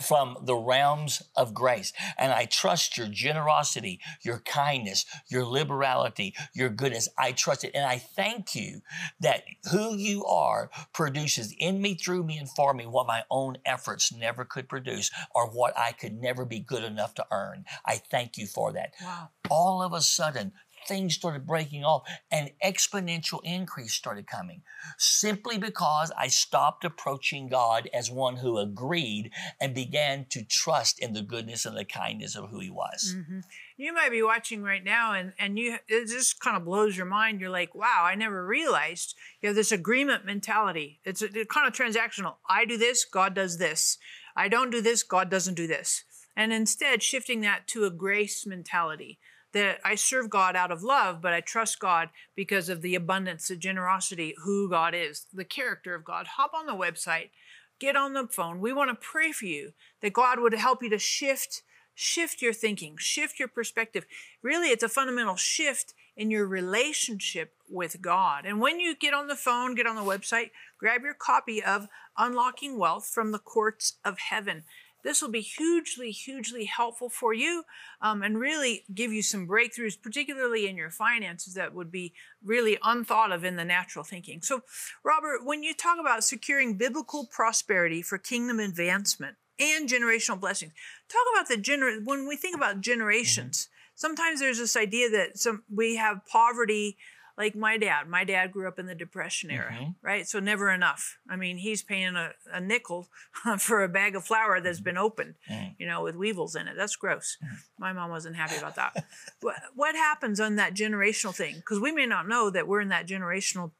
from 0.00 0.38
the 0.42 0.56
realms 0.56 1.22
of 1.36 1.54
grace. 1.54 1.92
And 2.18 2.32
I 2.32 2.46
trust 2.46 2.96
your 2.96 3.08
generosity, 3.08 4.00
your 4.22 4.40
kindness, 4.40 5.04
your 5.28 5.44
liberality, 5.44 6.34
your 6.54 6.70
goodness. 6.70 7.08
I 7.18 7.32
trust 7.32 7.64
it. 7.64 7.72
And 7.74 7.84
I 7.84 7.98
thank 7.98 8.54
you 8.54 8.82
that 9.20 9.44
who 9.70 9.96
you 9.96 10.24
are 10.24 10.70
produces 10.92 11.54
in 11.58 11.80
me, 11.80 11.94
through 11.94 12.24
me, 12.24 12.38
and 12.38 12.48
for 12.48 12.74
me 12.74 12.86
what 12.86 13.06
my 13.06 13.22
own 13.30 13.58
efforts 13.64 14.12
never 14.12 14.44
could 14.44 14.68
produce 14.68 15.10
or 15.34 15.48
what 15.48 15.76
I 15.76 15.92
could 15.92 16.20
never 16.20 16.44
be 16.44 16.60
good 16.60 16.84
enough 16.84 17.14
to 17.16 17.26
earn. 17.30 17.64
I 17.84 17.96
thank 17.96 18.36
you 18.36 18.46
for 18.46 18.72
that. 18.72 18.94
Wow. 19.02 19.28
All 19.50 19.82
of 19.82 19.92
a 19.92 20.00
sudden, 20.00 20.52
things 20.86 21.14
started 21.14 21.46
breaking 21.46 21.84
off 21.84 22.02
and 22.30 22.50
exponential 22.64 23.40
increase 23.44 23.92
started 23.92 24.26
coming 24.26 24.62
simply 24.98 25.58
because 25.58 26.12
I 26.16 26.28
stopped 26.28 26.84
approaching 26.84 27.48
God 27.48 27.88
as 27.92 28.10
one 28.10 28.36
who 28.36 28.58
agreed 28.58 29.30
and 29.60 29.74
began 29.74 30.26
to 30.30 30.44
trust 30.44 30.98
in 30.98 31.12
the 31.12 31.22
goodness 31.22 31.64
and 31.64 31.76
the 31.76 31.84
kindness 31.84 32.36
of 32.36 32.50
who 32.50 32.60
He 32.60 32.70
was. 32.70 33.14
Mm-hmm. 33.16 33.40
You 33.76 33.94
might 33.94 34.10
be 34.10 34.22
watching 34.22 34.62
right 34.62 34.84
now 34.84 35.14
and, 35.14 35.32
and 35.38 35.58
you 35.58 35.76
it 35.88 36.08
just 36.08 36.40
kind 36.40 36.56
of 36.56 36.64
blows 36.64 36.96
your 36.96 37.06
mind. 37.06 37.40
You're 37.40 37.50
like, 37.50 37.74
wow, 37.74 38.02
I 38.04 38.14
never 38.14 38.46
realized 38.46 39.14
you 39.40 39.48
have 39.48 39.56
this 39.56 39.72
agreement 39.72 40.24
mentality. 40.24 41.00
It's, 41.04 41.22
it's 41.22 41.52
kind 41.52 41.66
of 41.66 41.74
transactional. 41.74 42.36
I 42.48 42.64
do 42.64 42.76
this, 42.76 43.04
God 43.04 43.34
does 43.34 43.58
this. 43.58 43.98
I 44.36 44.48
don't 44.48 44.70
do 44.70 44.80
this, 44.80 45.02
God 45.02 45.30
doesn't 45.30 45.54
do 45.54 45.66
this. 45.66 46.04
And 46.36 46.52
instead, 46.52 47.02
shifting 47.02 47.40
that 47.42 47.66
to 47.68 47.84
a 47.84 47.90
grace 47.90 48.46
mentality 48.46 49.18
that 49.52 49.78
I 49.84 49.94
serve 49.94 50.30
God 50.30 50.56
out 50.56 50.70
of 50.70 50.82
love, 50.82 51.20
but 51.20 51.32
I 51.32 51.40
trust 51.40 51.80
God 51.80 52.10
because 52.36 52.68
of 52.68 52.82
the 52.82 52.94
abundance, 52.94 53.48
the 53.48 53.56
generosity, 53.56 54.34
who 54.44 54.70
God 54.70 54.94
is, 54.94 55.26
the 55.32 55.44
character 55.44 55.94
of 55.94 56.04
God. 56.04 56.26
Hop 56.36 56.52
on 56.54 56.66
the 56.66 56.72
website, 56.72 57.30
get 57.78 57.96
on 57.96 58.12
the 58.12 58.26
phone. 58.28 58.60
We 58.60 58.72
want 58.72 58.90
to 58.90 58.94
pray 58.94 59.32
for 59.32 59.46
you 59.46 59.72
that 60.02 60.12
God 60.12 60.40
would 60.40 60.54
help 60.54 60.82
you 60.82 60.90
to 60.90 60.98
shift 60.98 61.62
shift 62.00 62.40
your 62.40 62.54
thinking, 62.54 62.96
shift 62.98 63.38
your 63.38 63.48
perspective. 63.48 64.06
Really, 64.42 64.68
it's 64.68 64.82
a 64.82 64.88
fundamental 64.88 65.36
shift 65.36 65.92
in 66.16 66.30
your 66.30 66.46
relationship 66.46 67.52
with 67.68 68.00
God. 68.00 68.46
And 68.46 68.58
when 68.58 68.80
you 68.80 68.96
get 68.96 69.12
on 69.12 69.26
the 69.26 69.36
phone, 69.36 69.74
get 69.74 69.86
on 69.86 69.96
the 69.96 70.02
website, 70.02 70.50
grab 70.78 71.02
your 71.02 71.14
copy 71.14 71.62
of 71.62 71.88
Unlocking 72.16 72.78
Wealth 72.78 73.06
from 73.06 73.32
the 73.32 73.38
Courts 73.38 73.98
of 74.02 74.18
Heaven. 74.18 74.64
This 75.02 75.22
will 75.22 75.30
be 75.30 75.40
hugely, 75.40 76.10
hugely 76.10 76.64
helpful 76.64 77.08
for 77.08 77.32
you 77.32 77.64
um, 78.00 78.22
and 78.22 78.38
really 78.38 78.84
give 78.94 79.12
you 79.12 79.22
some 79.22 79.48
breakthroughs, 79.48 80.00
particularly 80.00 80.68
in 80.68 80.76
your 80.76 80.90
finances 80.90 81.54
that 81.54 81.74
would 81.74 81.90
be 81.90 82.12
really 82.44 82.78
unthought 82.82 83.32
of 83.32 83.44
in 83.44 83.56
the 83.56 83.64
natural 83.64 84.04
thinking. 84.04 84.40
So, 84.42 84.62
Robert, 85.04 85.44
when 85.44 85.62
you 85.62 85.74
talk 85.74 85.98
about 86.00 86.24
securing 86.24 86.76
biblical 86.76 87.26
prosperity 87.26 88.02
for 88.02 88.18
kingdom 88.18 88.60
advancement 88.60 89.36
and 89.58 89.88
generational 89.88 90.40
blessings, 90.40 90.72
talk 91.08 91.22
about 91.34 91.48
the 91.48 91.56
gener. 91.56 92.04
When 92.04 92.26
we 92.26 92.36
think 92.36 92.56
about 92.56 92.80
generations, 92.80 93.66
mm-hmm. 93.66 93.92
sometimes 93.94 94.40
there's 94.40 94.58
this 94.58 94.76
idea 94.76 95.10
that 95.10 95.38
some 95.38 95.64
we 95.72 95.96
have 95.96 96.26
poverty 96.26 96.96
like 97.40 97.56
my 97.56 97.78
dad 97.78 98.06
my 98.06 98.22
dad 98.22 98.52
grew 98.52 98.68
up 98.68 98.78
in 98.78 98.84
the 98.84 98.94
depression 98.94 99.50
era 99.50 99.72
mm-hmm. 99.72 99.90
right 100.02 100.28
so 100.28 100.38
never 100.38 100.70
enough 100.70 101.16
i 101.28 101.36
mean 101.36 101.56
he's 101.56 101.82
paying 101.82 102.14
a, 102.14 102.32
a 102.52 102.60
nickel 102.60 103.08
for 103.58 103.82
a 103.82 103.88
bag 103.88 104.14
of 104.14 104.22
flour 104.22 104.60
that's 104.60 104.78
mm-hmm. 104.78 104.84
been 104.84 104.98
opened 104.98 105.34
mm-hmm. 105.50 105.70
you 105.78 105.86
know 105.86 106.02
with 106.02 106.14
weevils 106.14 106.54
in 106.54 106.68
it 106.68 106.74
that's 106.76 106.96
gross 106.96 107.38
mm-hmm. 107.42 107.54
my 107.78 107.94
mom 107.94 108.10
wasn't 108.10 108.36
happy 108.36 108.56
about 108.56 108.76
that 108.76 108.92
what, 109.40 109.56
what 109.74 109.94
happens 109.94 110.38
on 110.38 110.56
that 110.56 110.74
generational 110.74 111.34
thing 111.34 111.54
because 111.56 111.80
we 111.80 111.90
may 111.90 112.04
not 112.04 112.28
know 112.28 112.50
that 112.50 112.68
we're 112.68 112.82
in 112.82 112.90
that 112.90 113.08
generational 113.08 113.72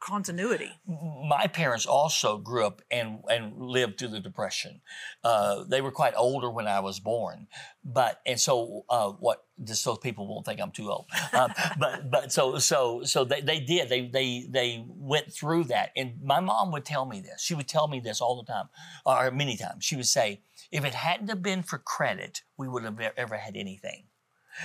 continuity. 0.00 0.72
My 0.86 1.46
parents 1.46 1.86
also 1.86 2.38
grew 2.38 2.66
up 2.66 2.82
and, 2.90 3.20
and 3.30 3.56
lived 3.56 3.98
through 3.98 4.08
the 4.08 4.20
Depression. 4.20 4.80
Uh, 5.22 5.64
they 5.64 5.80
were 5.80 5.92
quite 5.92 6.14
older 6.16 6.50
when 6.50 6.66
I 6.66 6.80
was 6.80 6.98
born, 6.98 7.46
but 7.84 8.20
and 8.26 8.40
so 8.40 8.84
uh, 8.88 9.10
what? 9.10 9.44
Just 9.62 9.82
so 9.82 9.94
people 9.94 10.26
won't 10.26 10.46
think 10.46 10.60
I'm 10.60 10.70
too 10.70 10.90
old. 10.90 11.06
Um, 11.32 11.52
but 11.78 12.10
but 12.10 12.32
so 12.32 12.58
so 12.58 13.02
so 13.04 13.24
they, 13.24 13.42
they 13.42 13.60
did 13.60 13.88
they 13.88 14.08
they 14.08 14.46
they 14.48 14.84
went 14.88 15.32
through 15.32 15.64
that, 15.64 15.90
and 15.94 16.22
my 16.22 16.40
mom 16.40 16.72
would 16.72 16.84
tell 16.84 17.04
me 17.04 17.20
this. 17.20 17.42
She 17.42 17.54
would 17.54 17.68
tell 17.68 17.86
me 17.86 18.00
this 18.00 18.20
all 18.20 18.42
the 18.42 18.50
time, 18.50 18.70
or 19.04 19.30
many 19.30 19.56
times. 19.56 19.84
She 19.84 19.96
would 19.96 20.06
say, 20.06 20.40
"If 20.72 20.84
it 20.84 20.94
hadn't 20.94 21.28
have 21.28 21.42
been 21.42 21.62
for 21.62 21.78
credit, 21.78 22.42
we 22.56 22.68
would 22.68 22.84
have 22.84 22.98
ever 23.16 23.36
had 23.36 23.56
anything." 23.56 24.04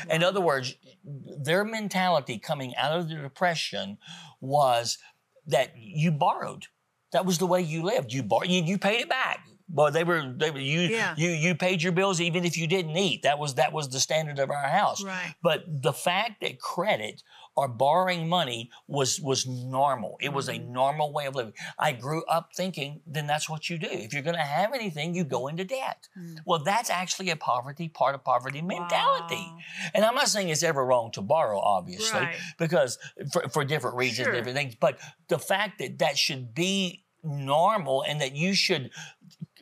In 0.10 0.24
other 0.24 0.42
words, 0.42 0.76
their 1.04 1.64
mentality 1.64 2.38
coming 2.38 2.76
out 2.76 2.98
of 2.98 3.10
the 3.10 3.16
depression 3.16 3.98
was 4.42 4.98
that 5.48 5.72
you 5.78 6.12
borrowed. 6.12 6.66
That 7.12 7.26
was 7.26 7.38
the 7.38 7.46
way 7.48 7.62
you 7.62 7.84
lived. 7.84 8.12
You 8.12 8.24
borrowed, 8.24 8.50
you, 8.50 8.64
you 8.64 8.78
paid 8.78 9.02
it 9.02 9.10
back. 9.10 9.46
But 9.68 9.92
they 9.94 10.04
were, 10.04 10.34
they 10.38 10.52
were 10.52 10.60
you, 10.60 10.82
yeah. 10.82 11.16
you, 11.18 11.30
you 11.30 11.56
paid 11.56 11.82
your 11.82 11.92
bills 11.92 12.22
even 12.22 12.46
if 12.46 12.56
you 12.56 12.68
didn't 12.68 12.96
eat. 12.96 13.24
That 13.24 13.40
was 13.40 13.56
that 13.56 13.74
was 13.74 13.90
the 13.90 14.00
standard 14.00 14.38
of 14.38 14.52
our 14.52 14.68
house. 14.68 15.04
Right. 15.04 15.34
But 15.42 15.64
the 15.68 15.94
fact 15.94 16.42
that 16.42 16.60
credit 16.60 17.24
or 17.56 17.68
borrowing 17.68 18.28
money 18.28 18.70
was 18.88 19.20
was 19.22 19.48
normal. 19.48 20.18
It 20.22 20.34
was 20.34 20.50
a 20.50 20.54
mm-hmm. 20.54 20.74
normal 20.74 21.14
way 21.14 21.26
of 21.26 21.36
living. 21.36 21.54
I 21.80 21.94
grew 21.94 22.24
up 22.26 22.50
thinking, 22.56 23.02
then 23.08 23.28
that's 23.28 23.50
what 23.50 23.70
you 23.70 23.78
do. 23.78 23.88
If 23.90 24.14
you're 24.14 24.24
going 24.24 24.36
to 24.36 24.42
have 24.42 24.74
anything, 24.74 25.16
you 25.16 25.24
go 25.24 25.48
into 25.48 25.64
debt. 25.64 26.08
Mm. 26.18 26.40
Well, 26.46 26.60
that's 26.60 26.90
actually 26.90 27.30
a 27.30 27.36
poverty 27.36 27.88
part 27.88 28.16
of 28.16 28.24
poverty 28.24 28.62
mentality. 28.62 29.36
Wow. 29.36 29.58
And 29.94 30.06
I'm 30.06 30.16
not 30.16 30.28
saying 30.28 30.50
it's 30.50 30.64
ever 30.64 30.86
wrong 30.86 31.12
to 31.12 31.22
borrow, 31.22 31.60
obviously, 31.60 32.20
right. 32.20 32.36
because 32.58 32.98
for, 33.32 33.48
for 33.50 33.64
different 33.64 33.96
reasons, 33.96 34.26
sure. 34.26 34.34
different 34.34 34.58
things. 34.58 34.76
But 34.76 35.00
the 35.28 35.40
fact 35.40 35.80
that 35.80 36.00
that 36.00 36.18
should 36.18 36.54
be 36.54 37.04
normal 37.24 38.04
and 38.04 38.22
that 38.22 38.36
you 38.36 38.54
should 38.54 38.92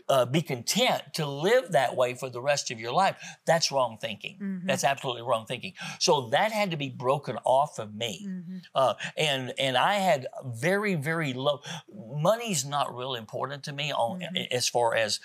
uh, 0.10 0.26
be 0.26 0.42
content 0.42 1.02
to 1.14 1.26
live 1.26 1.72
that 1.72 1.96
way 1.96 2.14
for 2.14 2.30
the 2.30 2.42
rest 2.42 2.72
of 2.72 2.80
your 2.80 2.92
life, 2.92 3.16
that's 3.46 3.72
wrong 3.72 3.98
thinking. 4.00 4.38
Mm-hmm. 4.42 4.68
That's 4.68 4.84
absolutely 4.84 5.24
wrong 5.24 5.46
thinking. 5.46 5.74
So 6.00 6.30
that 6.30 6.52
had 6.52 6.72
to 6.72 6.78
be 6.78 6.90
broken 6.90 7.38
off 7.44 7.80
of 7.80 7.96
me. 7.96 8.26
Mm-hmm. 8.28 8.58
Uh, 8.76 8.94
and 9.18 9.54
and 9.58 9.78
I 9.78 9.96
had 9.96 10.28
very 10.46 10.96
very 10.96 11.34
low. 11.34 11.62
Money's 11.94 12.66
not 12.66 12.96
real 12.96 13.16
important 13.16 13.64
to 13.64 13.74
me 13.74 13.92
on 13.92 14.22
mm-hmm. 14.22 14.36
as 14.52 14.68
far 14.68 14.96
as 14.96 15.20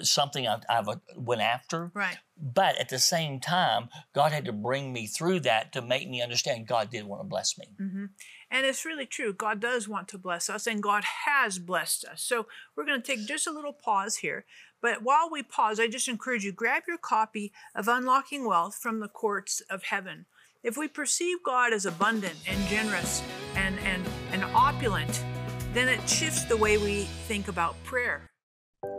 something 0.00 0.46
I've, 0.46 0.62
I've, 0.68 0.88
went 1.16 1.40
after. 1.40 1.90
Right. 1.94 2.18
But 2.36 2.76
at 2.76 2.88
the 2.88 2.98
same 2.98 3.40
time, 3.40 3.88
God 4.14 4.32
had 4.32 4.44
to 4.46 4.52
bring 4.52 4.92
me 4.92 5.06
through 5.06 5.40
that 5.40 5.72
to 5.72 5.82
make 5.82 6.08
me 6.08 6.22
understand 6.22 6.66
God 6.66 6.90
did 6.90 7.06
want 7.06 7.22
to 7.22 7.28
bless 7.28 7.56
me. 7.58 7.66
Mm-hmm. 7.80 8.04
And 8.50 8.64
it's 8.64 8.84
really 8.84 9.06
true. 9.06 9.32
God 9.32 9.60
does 9.60 9.88
want 9.88 10.08
to 10.08 10.18
bless 10.18 10.48
us, 10.48 10.66
and 10.66 10.82
God 10.82 11.04
has 11.26 11.58
blessed 11.58 12.04
us. 12.04 12.22
So 12.22 12.46
we're 12.74 12.86
going 12.86 13.00
to 13.02 13.06
take 13.06 13.26
just 13.26 13.46
a 13.46 13.52
little 13.52 13.72
pause 13.72 14.18
here. 14.18 14.44
But 14.80 15.02
while 15.02 15.28
we 15.30 15.42
pause, 15.42 15.80
I 15.80 15.88
just 15.88 16.08
encourage 16.08 16.44
you 16.44 16.52
grab 16.52 16.84
your 16.86 16.98
copy 16.98 17.52
of 17.74 17.88
Unlocking 17.88 18.46
Wealth 18.46 18.76
from 18.76 19.00
the 19.00 19.08
Courts 19.08 19.62
of 19.68 19.84
Heaven. 19.84 20.26
If 20.62 20.76
we 20.76 20.88
perceive 20.88 21.42
God 21.44 21.72
as 21.72 21.86
abundant 21.86 22.36
and 22.48 22.66
generous 22.68 23.22
and, 23.54 23.78
and, 23.80 24.02
and 24.32 24.44
opulent, 24.44 25.24
then 25.72 25.88
it 25.88 26.08
shifts 26.08 26.44
the 26.44 26.56
way 26.56 26.78
we 26.78 27.04
think 27.26 27.48
about 27.48 27.82
prayer. 27.84 28.28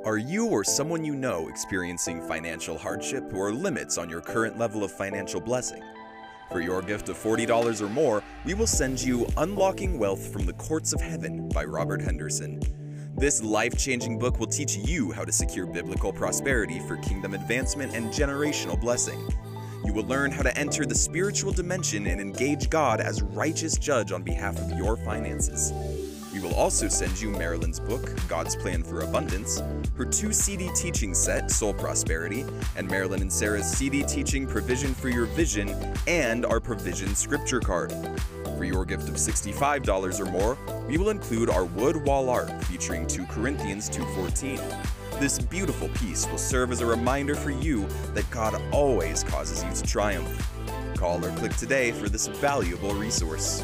Are 0.06 0.18
you 0.18 0.48
or 0.48 0.64
someone 0.64 1.04
you 1.04 1.16
know 1.16 1.48
experiencing 1.48 2.22
financial 2.28 2.78
hardship 2.78 3.34
or 3.34 3.52
limits 3.52 3.98
on 3.98 4.10
your 4.10 4.22
current 4.22 4.58
level 4.58 4.84
of 4.84 4.92
financial 4.92 5.42
blessing? 5.42 5.84
For 6.52 6.62
your 6.62 6.82
gift 6.82 7.10
of 7.10 7.18
$40 7.18 7.82
or 7.82 7.90
more, 7.90 8.24
we 8.46 8.54
will 8.54 8.68
send 8.68 9.02
you 9.02 9.28
Unlocking 9.36 10.00
Wealth 10.00 10.32
from 10.32 10.46
the 10.46 10.54
Courts 10.54 10.94
of 10.94 11.02
Heaven 11.02 11.50
by 11.50 11.66
Robert 11.66 12.02
Henderson. 12.02 12.62
This 13.18 13.44
life 13.44 13.78
changing 13.78 14.18
book 14.18 14.40
will 14.40 14.48
teach 14.48 14.78
you 14.78 15.12
how 15.12 15.26
to 15.26 15.32
secure 15.32 15.66
biblical 15.66 16.14
prosperity 16.14 16.80
for 16.88 16.96
kingdom 16.98 17.34
advancement 17.34 17.94
and 17.96 18.12
generational 18.12 18.80
blessing. 18.80 19.28
You 19.84 19.92
will 19.92 20.06
learn 20.06 20.32
how 20.32 20.42
to 20.44 20.58
enter 20.58 20.86
the 20.86 20.96
spiritual 20.96 21.52
dimension 21.52 22.08
and 22.08 22.22
engage 22.22 22.70
God 22.70 23.02
as 23.02 23.22
righteous 23.22 23.78
judge 23.78 24.14
on 24.14 24.24
behalf 24.24 24.58
of 24.58 24.78
your 24.78 24.96
finances. 24.96 25.74
We 26.38 26.44
will 26.44 26.54
also 26.54 26.88
send 26.88 27.20
you 27.20 27.32
Marilyn's 27.32 27.80
book, 27.80 28.12
God's 28.28 28.56
Plan 28.56 28.84
for 28.84 29.02
Abundance, 29.02 29.64
her 29.96 30.06
two 30.06 30.32
CD 30.32 30.70
teaching 30.76 31.16
set, 31.16 31.50
Soul 31.50 31.74
Prosperity, 31.74 32.46
and 32.76 32.88
Marilyn 32.88 33.24
and 33.24 33.34
Sarah's 33.34 33.66
CD 33.66 34.04
teaching 34.04 34.46
Provision 34.46 34.94
for 34.94 35.10
Your 35.10 35.26
Vision, 35.26 35.76
and 36.06 36.46
our 36.46 36.60
Provision 36.60 37.16
Scripture 37.16 37.60
card. 37.60 37.92
For 38.56 38.66
your 38.66 38.86
gift 38.86 39.10
of 39.10 39.16
$65 39.16 40.20
or 40.20 40.26
more, 40.26 40.60
we 40.88 41.00
will 41.00 41.10
include 41.10 41.50
our 41.50 41.66
wood 41.66 42.06
wall 42.06 42.30
art 42.30 42.52
featuring 42.66 43.08
2 43.08 43.26
Corinthians 43.26 43.90
2.14. 43.90 45.20
This 45.20 45.40
beautiful 45.40 45.90
piece 45.90 46.30
will 46.30 46.38
serve 46.38 46.72
as 46.72 46.82
a 46.82 46.86
reminder 46.86 47.34
for 47.34 47.50
you 47.50 47.88
that 48.14 48.30
God 48.30 48.62
always 48.72 49.24
causes 49.24 49.64
you 49.64 49.72
to 49.72 49.92
triumph. 49.92 50.48
Call 50.98 51.26
or 51.26 51.32
click 51.38 51.56
today 51.56 51.94
for 51.94 52.10
this 52.10 52.28
valuable 52.28 52.94
resource. 52.94 53.64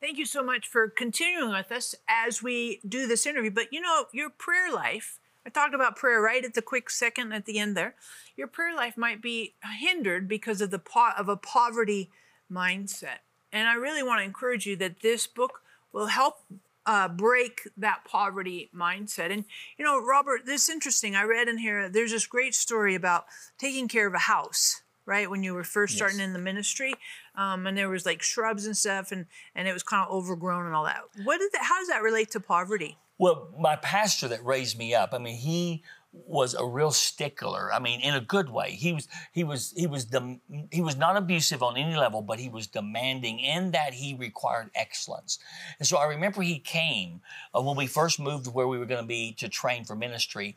Thank 0.00 0.18
you 0.18 0.26
so 0.26 0.42
much 0.42 0.68
for 0.68 0.88
continuing 0.88 1.50
with 1.50 1.72
us 1.72 1.94
as 2.08 2.42
we 2.42 2.80
do 2.86 3.06
this 3.06 3.26
interview. 3.26 3.50
But 3.50 3.72
you 3.72 3.80
know, 3.80 4.06
your 4.12 4.28
prayer 4.28 4.72
life, 4.72 5.18
I 5.46 5.50
talked 5.50 5.74
about 5.74 5.96
prayer 5.96 6.20
right 6.20 6.44
at 6.44 6.54
the 6.54 6.62
quick 6.62 6.90
second 6.90 7.32
at 7.32 7.46
the 7.46 7.58
end 7.58 7.76
there. 7.76 7.94
Your 8.36 8.46
prayer 8.46 8.76
life 8.76 8.96
might 8.98 9.22
be 9.22 9.54
hindered 9.78 10.28
because 10.28 10.60
of 10.60 10.70
the 10.70 10.78
po- 10.78 11.12
of 11.16 11.28
a 11.28 11.36
poverty 11.36 12.10
mindset. 12.52 13.20
And 13.52 13.68
I 13.68 13.74
really 13.74 14.02
want 14.02 14.20
to 14.20 14.24
encourage 14.24 14.66
you 14.66 14.76
that 14.76 15.00
this 15.00 15.26
book 15.26 15.62
will 15.92 16.08
help 16.08 16.40
uh, 16.84 17.08
break 17.08 17.62
that 17.76 18.04
poverty 18.04 18.68
mindset. 18.76 19.32
And 19.32 19.46
you 19.78 19.84
know, 19.84 19.98
Robert, 19.98 20.44
this 20.44 20.64
is 20.64 20.68
interesting. 20.68 21.16
I 21.16 21.22
read 21.22 21.48
in 21.48 21.56
here 21.58 21.88
there's 21.88 22.12
this 22.12 22.26
great 22.26 22.54
story 22.54 22.94
about 22.94 23.24
taking 23.56 23.88
care 23.88 24.06
of 24.06 24.14
a 24.14 24.18
house 24.18 24.82
right 25.06 25.30
when 25.30 25.42
you 25.42 25.54
were 25.54 25.64
first 25.64 25.92
Yes. 25.92 25.98
starting 25.98 26.20
in 26.20 26.32
the 26.32 26.38
ministry 26.38 26.92
um, 27.36 27.66
and 27.66 27.76
there 27.78 27.88
was 27.88 28.04
like 28.04 28.22
shrubs 28.22 28.66
and 28.66 28.76
stuff 28.76 29.12
and 29.12 29.26
and 29.54 29.66
it 29.68 29.72
was 29.72 29.82
kind 29.82 30.04
of 30.06 30.12
overgrown 30.12 30.66
and 30.66 30.74
all 30.74 30.84
that 30.84 31.02
what 31.24 31.38
did 31.38 31.52
that 31.52 31.62
how 31.62 31.78
does 31.78 31.88
that 31.88 32.02
relate 32.02 32.30
to 32.32 32.40
poverty 32.40 32.98
Well, 33.18 33.48
my 33.58 33.76
pastor 33.76 34.28
that 34.28 34.44
raised 34.44 34.76
me 34.78 34.94
up, 34.94 35.14
I 35.14 35.18
mean, 35.18 35.36
he 35.36 35.82
was 36.12 36.54
a 36.54 36.64
real 36.66 36.90
stickler. 36.92 37.72
I 37.72 37.78
mean, 37.78 38.00
in 38.00 38.14
a 38.14 38.20
good 38.20 38.48
way. 38.50 38.70
He 38.72 38.92
was 38.92 39.08
he 39.32 39.42
was 39.44 39.72
he 39.76 39.86
was 39.86 40.04
dem- 40.06 40.40
he 40.70 40.82
was 40.82 40.96
not 40.96 41.16
abusive 41.16 41.62
on 41.62 41.76
any 41.76 41.94
level, 41.96 42.20
but 42.22 42.38
he 42.38 42.48
was 42.50 42.66
demanding 42.66 43.38
in 43.38 43.70
that 43.72 43.94
he 43.94 44.14
required 44.14 44.70
excellence. 44.74 45.38
And 45.78 45.86
so 45.88 45.96
I 45.96 46.06
remember 46.06 46.42
he 46.42 46.58
came 46.58 47.20
uh, 47.54 47.60
when 47.62 47.76
we 47.76 47.86
first 47.86 48.18
moved 48.20 48.46
where 48.48 48.68
we 48.68 48.78
were 48.78 48.86
going 48.86 49.00
to 49.02 49.06
be 49.06 49.32
to 49.38 49.48
train 49.48 49.84
for 49.84 49.94
ministry. 49.96 50.56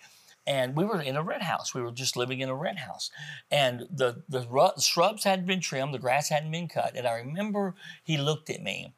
And 0.50 0.76
we 0.76 0.84
were 0.84 1.00
in 1.00 1.16
a 1.16 1.22
rent 1.22 1.44
house. 1.44 1.76
We 1.76 1.84
were 1.84 1.92
just 1.92 2.18
living 2.18 2.40
in 2.40 2.50
a 2.50 2.56
rent 2.56 2.80
house, 2.80 3.12
and 3.52 3.82
the 3.92 4.24
the 4.28 4.48
shrubs 4.80 5.24
hadn't 5.24 5.46
been 5.46 5.62
trimmed, 5.62 5.94
the 5.94 6.00
grass 6.00 6.30
hadn't 6.30 6.52
been 6.52 6.68
cut. 6.68 6.98
And 6.98 7.08
I 7.08 7.18
remember 7.18 7.76
he 8.04 8.18
looked 8.18 8.50
at 8.50 8.64
me, 8.64 8.96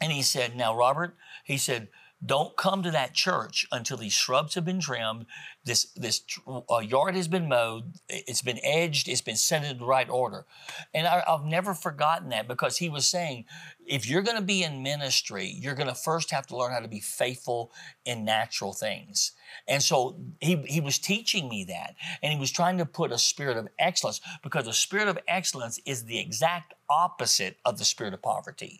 and 0.00 0.10
he 0.10 0.22
said, 0.22 0.56
Now, 0.56 0.74
Robert, 0.74 1.14
he 1.44 1.58
said, 1.58 1.88
don't 2.24 2.56
come 2.56 2.82
to 2.82 2.90
that 2.90 3.12
church 3.12 3.66
until 3.70 3.98
these 3.98 4.14
shrubs 4.14 4.54
have 4.54 4.64
been 4.64 4.80
trimmed, 4.80 5.26
this, 5.66 5.86
this 5.96 6.22
uh, 6.46 6.78
yard 6.78 7.16
has 7.16 7.28
been 7.28 7.48
mowed, 7.48 7.94
it's 8.08 8.40
been 8.40 8.60
edged, 8.62 9.08
it's 9.08 9.20
been 9.20 9.36
set 9.36 9.64
in 9.64 9.78
the 9.78 9.84
right 9.84 10.08
order. 10.08 10.46
And 10.94 11.06
I, 11.06 11.22
I've 11.28 11.44
never 11.44 11.74
forgotten 11.74 12.28
that 12.30 12.48
because 12.48 12.78
he 12.78 12.88
was 12.88 13.04
saying, 13.04 13.44
if 13.84 14.08
you're 14.08 14.22
going 14.22 14.36
to 14.36 14.42
be 14.42 14.62
in 14.62 14.82
ministry, 14.82 15.46
you're 15.60 15.74
going 15.74 15.88
to 15.88 15.94
first 15.94 16.30
have 16.30 16.46
to 16.48 16.56
learn 16.56 16.72
how 16.72 16.80
to 16.80 16.88
be 16.88 17.00
faithful 17.00 17.72
in 18.04 18.24
natural 18.24 18.72
things. 18.72 19.32
And 19.68 19.82
so 19.82 20.16
he, 20.40 20.56
he 20.66 20.80
was 20.80 20.98
teaching 20.98 21.48
me 21.48 21.64
that. 21.64 21.94
And 22.22 22.32
he 22.32 22.38
was 22.38 22.50
trying 22.50 22.78
to 22.78 22.86
put 22.86 23.12
a 23.12 23.18
spirit 23.18 23.56
of 23.56 23.68
excellence 23.78 24.20
because 24.42 24.64
the 24.64 24.72
spirit 24.72 25.08
of 25.08 25.18
excellence 25.28 25.80
is 25.84 26.04
the 26.04 26.18
exact 26.18 26.74
opposite 26.88 27.56
of 27.64 27.78
the 27.78 27.84
spirit 27.84 28.14
of 28.14 28.22
poverty. 28.22 28.78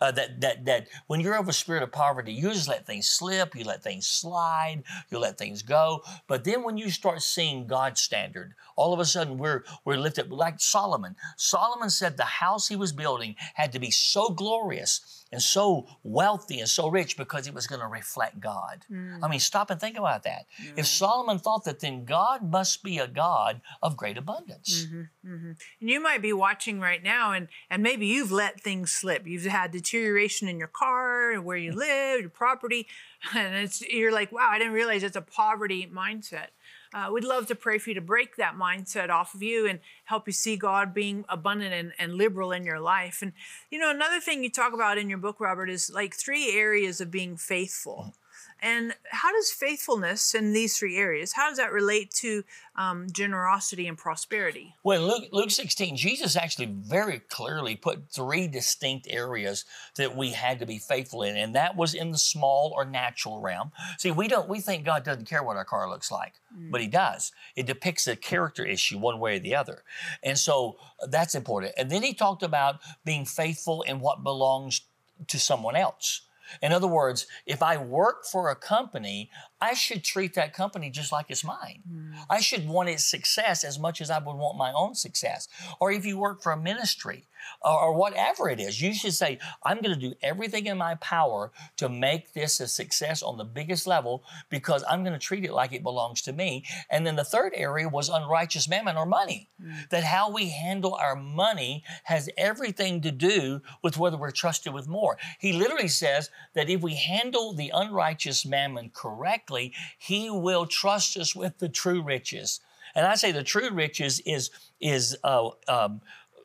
Uh, 0.00 0.12
that, 0.12 0.40
that, 0.40 0.64
that 0.66 0.88
when 1.08 1.20
you're 1.20 1.36
of 1.36 1.48
a 1.48 1.52
spirit 1.52 1.82
of 1.82 1.90
poverty, 1.92 2.32
you 2.32 2.50
just 2.52 2.68
let 2.68 2.86
things 2.86 3.08
slip, 3.08 3.54
you 3.56 3.64
let 3.64 3.82
things 3.82 4.06
slide, 4.06 4.82
you 5.10 5.18
let 5.18 5.38
things 5.38 5.62
go. 5.62 6.02
But 6.26 6.44
then 6.44 6.62
when 6.62 6.76
you 6.76 6.90
start 6.90 7.22
seeing 7.22 7.66
God's 7.66 8.00
standard, 8.00 8.54
all 8.76 8.92
of 8.92 9.00
a 9.00 9.04
sudden 9.04 9.38
we're, 9.38 9.64
we're 9.84 9.96
lifted 9.96 10.30
like 10.30 10.60
Solomon. 10.60 11.16
Solomon 11.36 11.90
said 11.90 12.16
the 12.16 12.24
house 12.24 12.68
he 12.68 12.76
was 12.76 12.92
building 12.92 13.36
had 13.54 13.72
to 13.72 13.78
be 13.78 13.90
so 13.90 14.30
glorious 14.30 15.19
and 15.32 15.42
so 15.42 15.86
wealthy 16.02 16.60
and 16.60 16.68
so 16.68 16.88
rich 16.88 17.16
because 17.16 17.46
it 17.46 17.54
was 17.54 17.66
going 17.66 17.80
to 17.80 17.86
reflect 17.86 18.40
God. 18.40 18.84
I 19.22 19.28
mean, 19.28 19.40
stop 19.40 19.70
and 19.70 19.80
think 19.80 19.96
about 19.96 20.24
that. 20.24 20.46
If 20.58 20.66
mm-hmm. 20.66 20.82
Solomon 20.82 21.38
thought 21.38 21.64
that, 21.64 21.80
then 21.80 22.04
God 22.04 22.42
must 22.42 22.82
be 22.82 22.98
a 22.98 23.06
God 23.06 23.60
of 23.82 23.96
great 23.96 24.18
abundance. 24.18 24.86
Mm-hmm, 24.86 25.32
mm-hmm. 25.32 25.52
and 25.80 25.90
you 25.90 26.00
might 26.00 26.22
be 26.22 26.32
watching 26.32 26.80
right 26.80 27.02
now 27.02 27.32
and 27.32 27.48
and 27.68 27.82
maybe 27.82 28.06
you've 28.06 28.32
let 28.32 28.60
things 28.60 28.90
slip 28.90 29.26
you've 29.26 29.44
had 29.44 29.70
deterioration 29.70 30.48
in 30.48 30.58
your 30.58 30.68
car 30.68 31.34
where 31.40 31.56
you 31.56 31.72
mm. 31.72 31.76
live 31.76 32.20
your 32.20 32.30
property 32.30 32.86
and 33.34 33.54
it's 33.56 33.82
you're 33.88 34.12
like 34.12 34.32
wow 34.32 34.48
i 34.50 34.58
didn't 34.58 34.72
realize 34.72 35.02
it's 35.02 35.16
a 35.16 35.22
poverty 35.22 35.90
mindset 35.92 36.48
uh, 36.92 37.10
we'd 37.12 37.24
love 37.24 37.46
to 37.46 37.54
pray 37.54 37.78
for 37.78 37.90
you 37.90 37.94
to 37.94 38.00
break 38.00 38.36
that 38.36 38.56
mindset 38.56 39.10
off 39.10 39.34
of 39.34 39.42
you 39.42 39.66
and 39.66 39.78
help 40.04 40.26
you 40.26 40.32
see 40.32 40.56
God 40.56 40.92
being 40.92 41.24
abundant 41.28 41.72
and, 41.72 41.92
and 41.98 42.14
liberal 42.14 42.52
in 42.52 42.64
your 42.64 42.80
life. 42.80 43.22
And, 43.22 43.32
you 43.70 43.78
know, 43.78 43.90
another 43.90 44.20
thing 44.20 44.42
you 44.42 44.50
talk 44.50 44.72
about 44.72 44.98
in 44.98 45.08
your 45.08 45.18
book, 45.18 45.40
Robert, 45.40 45.70
is 45.70 45.90
like 45.90 46.14
three 46.14 46.52
areas 46.52 47.00
of 47.00 47.10
being 47.10 47.36
faithful. 47.36 48.14
And 48.62 48.94
how 49.10 49.32
does 49.32 49.50
faithfulness 49.50 50.34
in 50.34 50.52
these 50.52 50.78
three 50.78 50.96
areas, 50.96 51.32
how 51.32 51.48
does 51.48 51.58
that 51.58 51.72
relate 51.72 52.10
to 52.16 52.44
um, 52.76 53.06
generosity 53.10 53.86
and 53.86 53.96
prosperity? 53.96 54.74
Well, 54.82 55.02
Luke, 55.02 55.28
Luke 55.32 55.50
16, 55.50 55.96
Jesus 55.96 56.36
actually 56.36 56.66
very 56.66 57.18
clearly 57.18 57.76
put 57.76 58.10
three 58.10 58.48
distinct 58.48 59.06
areas 59.10 59.64
that 59.96 60.16
we 60.16 60.30
had 60.30 60.58
to 60.58 60.66
be 60.66 60.78
faithful 60.78 61.22
in, 61.22 61.36
and 61.36 61.54
that 61.54 61.76
was 61.76 61.94
in 61.94 62.12
the 62.12 62.18
small 62.18 62.72
or 62.74 62.84
natural 62.84 63.40
realm. 63.40 63.72
See, 63.98 64.10
we 64.10 64.28
don't 64.28 64.48
we 64.48 64.60
think 64.60 64.84
God 64.84 65.04
doesn't 65.04 65.28
care 65.28 65.42
what 65.42 65.56
our 65.56 65.64
car 65.64 65.88
looks 65.88 66.10
like, 66.10 66.34
but 66.70 66.80
He 66.80 66.86
does. 66.86 67.32
It 67.56 67.66
depicts 67.66 68.06
a 68.06 68.16
character 68.16 68.64
issue 68.64 68.98
one 68.98 69.18
way 69.20 69.36
or 69.36 69.40
the 69.40 69.54
other, 69.54 69.82
and 70.22 70.38
so 70.38 70.76
uh, 71.02 71.06
that's 71.06 71.34
important. 71.34 71.74
And 71.76 71.90
then 71.90 72.02
He 72.02 72.14
talked 72.14 72.42
about 72.42 72.80
being 73.04 73.24
faithful 73.24 73.82
in 73.82 74.00
what 74.00 74.22
belongs 74.22 74.82
to 75.28 75.38
someone 75.38 75.76
else. 75.76 76.22
In 76.62 76.72
other 76.72 76.86
words, 76.86 77.26
if 77.46 77.62
I 77.62 77.76
work 77.76 78.24
for 78.24 78.50
a 78.50 78.56
company, 78.56 79.30
I 79.60 79.74
should 79.74 80.04
treat 80.04 80.34
that 80.34 80.52
company 80.52 80.90
just 80.90 81.12
like 81.12 81.26
it's 81.28 81.44
mine. 81.44 81.82
Mm. 81.90 82.12
I 82.28 82.40
should 82.40 82.68
want 82.68 82.88
its 82.88 83.04
success 83.04 83.64
as 83.64 83.78
much 83.78 84.00
as 84.00 84.10
I 84.10 84.18
would 84.18 84.36
want 84.36 84.58
my 84.58 84.72
own 84.72 84.94
success. 84.94 85.48
Or 85.80 85.92
if 85.92 86.04
you 86.04 86.18
work 86.18 86.42
for 86.42 86.52
a 86.52 86.56
ministry 86.56 87.28
or, 87.62 87.80
or 87.80 87.94
whatever 87.94 88.48
it 88.48 88.60
is, 88.60 88.80
you 88.80 88.94
should 88.94 89.14
say, 89.14 89.38
I'm 89.62 89.80
going 89.80 89.94
to 89.94 90.08
do 90.08 90.14
everything 90.22 90.66
in 90.66 90.78
my 90.78 90.94
power 90.96 91.52
to 91.76 91.88
make 91.88 92.32
this 92.32 92.60
a 92.60 92.68
success 92.68 93.22
on 93.22 93.38
the 93.38 93.44
biggest 93.44 93.86
level 93.86 94.24
because 94.48 94.84
I'm 94.88 95.02
going 95.02 95.12
to 95.12 95.18
treat 95.18 95.44
it 95.44 95.52
like 95.52 95.72
it 95.72 95.82
belongs 95.82 96.22
to 96.22 96.32
me. 96.32 96.64
And 96.90 97.06
then 97.06 97.16
the 97.16 97.24
third 97.24 97.52
area 97.54 97.88
was 97.88 98.08
unrighteous 98.08 98.68
mammon 98.68 98.96
or 98.96 99.06
money. 99.06 99.48
That 99.90 100.04
how 100.04 100.30
we 100.30 100.48
handle 100.50 100.94
our 100.94 101.16
money 101.16 101.84
has 102.04 102.28
everything 102.36 103.00
to 103.02 103.10
do 103.10 103.60
with 103.82 103.98
whether 103.98 104.16
we're 104.16 104.30
trusted 104.30 104.72
with 104.72 104.88
more. 104.88 105.18
He 105.38 105.52
literally 105.52 105.88
says 105.88 106.30
that 106.54 106.70
if 106.70 106.80
we 106.80 106.94
handle 106.94 107.52
the 107.52 107.70
unrighteous 107.74 108.46
mammon 108.46 108.90
correctly, 108.94 109.72
he 109.98 110.30
will 110.30 110.66
trust 110.66 111.16
us 111.16 111.34
with 111.34 111.58
the 111.58 111.68
true 111.68 112.02
riches. 112.02 112.60
And 112.94 113.06
I 113.06 113.14
say 113.14 113.32
the 113.32 113.42
true 113.42 113.70
riches 113.70 114.20
is 114.20 114.50
is 114.80 115.16
uh, 115.22 115.50
um, 115.68 116.00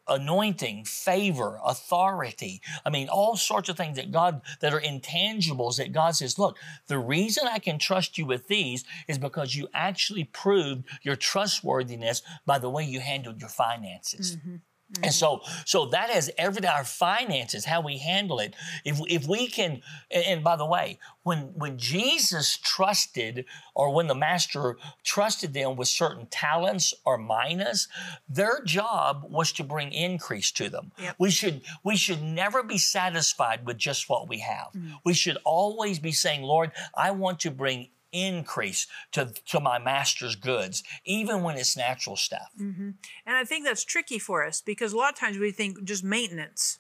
anointing, 0.07 0.85
favor, 0.85 1.59
authority. 1.63 2.61
I 2.85 2.89
mean, 2.89 3.09
all 3.09 3.35
sorts 3.35 3.69
of 3.69 3.77
things 3.77 3.97
that 3.97 4.11
God 4.11 4.41
that 4.61 4.73
are 4.73 4.81
intangibles 4.81 5.77
that 5.77 5.93
God 5.93 6.15
says, 6.15 6.37
look, 6.37 6.57
the 6.87 6.99
reason 6.99 7.47
I 7.47 7.59
can 7.59 7.79
trust 7.79 8.17
you 8.17 8.25
with 8.25 8.47
these 8.47 8.83
is 9.07 9.17
because 9.17 9.55
you 9.55 9.67
actually 9.73 10.25
proved 10.25 10.85
your 11.01 11.15
trustworthiness 11.15 12.21
by 12.45 12.59
the 12.59 12.69
way 12.69 12.83
you 12.83 12.99
handled 12.99 13.39
your 13.39 13.49
finances. 13.49 14.37
Mm-hmm. 14.37 14.55
And 14.98 15.06
mm-hmm. 15.06 15.10
so, 15.12 15.41
so 15.65 15.88
that 15.88 16.12
has 16.12 16.30
everything. 16.38 16.69
Our 16.69 16.86
finances, 16.86 17.65
how 17.65 17.82
we 17.82 17.98
handle 17.98 18.39
it. 18.39 18.54
If 18.84 19.00
if 19.08 19.28
we 19.28 19.48
can, 19.48 19.82
and, 20.12 20.43
by 20.43 20.56
the 20.56 20.65
way, 20.65 21.00
when 21.24 21.54
when 21.56 21.80
Jesus 21.80 22.58
trusted, 22.58 23.45
or 23.74 23.91
when 23.91 24.06
the 24.06 24.15
master 24.15 24.78
trusted 25.04 25.54
them 25.54 25.76
with 25.76 25.88
certain 25.88 26.28
talents 26.28 26.93
or 27.04 27.17
minas, 27.17 27.88
their 28.30 28.62
job 28.63 29.26
was 29.28 29.52
to 29.54 29.63
bring 29.63 29.91
increase 29.91 30.52
to 30.52 30.69
them. 30.69 30.91
Yep. 31.00 31.15
We 31.17 31.32
should 31.32 31.62
we 31.84 31.98
should 31.98 32.21
never 32.21 32.62
be 32.62 32.78
satisfied 32.78 33.65
with 33.65 33.78
just 33.78 34.08
what 34.08 34.30
we 34.30 34.39
have. 34.39 34.67
Mm-hmm. 34.76 34.93
We 35.04 35.15
should 35.15 35.39
always 35.43 35.98
be 35.98 36.12
saying, 36.12 36.43
Lord, 36.43 36.71
I 36.95 37.10
want 37.10 37.39
to 37.41 37.52
bring 37.52 37.89
increase 38.15 38.88
to, 39.12 39.34
to 39.47 39.60
my 39.60 39.78
master's 39.80 40.36
goods, 40.36 40.84
even 41.06 41.43
when 41.43 41.58
it's 41.58 41.75
natural 41.75 42.15
stuff. 42.15 42.49
And 42.58 42.95
I 43.28 43.43
think 43.43 43.65
that's 43.65 43.84
tricky 43.84 44.19
for 44.19 44.45
us 44.45 44.62
because 44.62 44.93
a 44.93 44.97
lot 44.97 45.13
of 45.13 45.19
times 45.19 45.38
we 45.38 45.51
think 45.51 45.84
just 45.84 46.04
maintenance. 46.04 46.80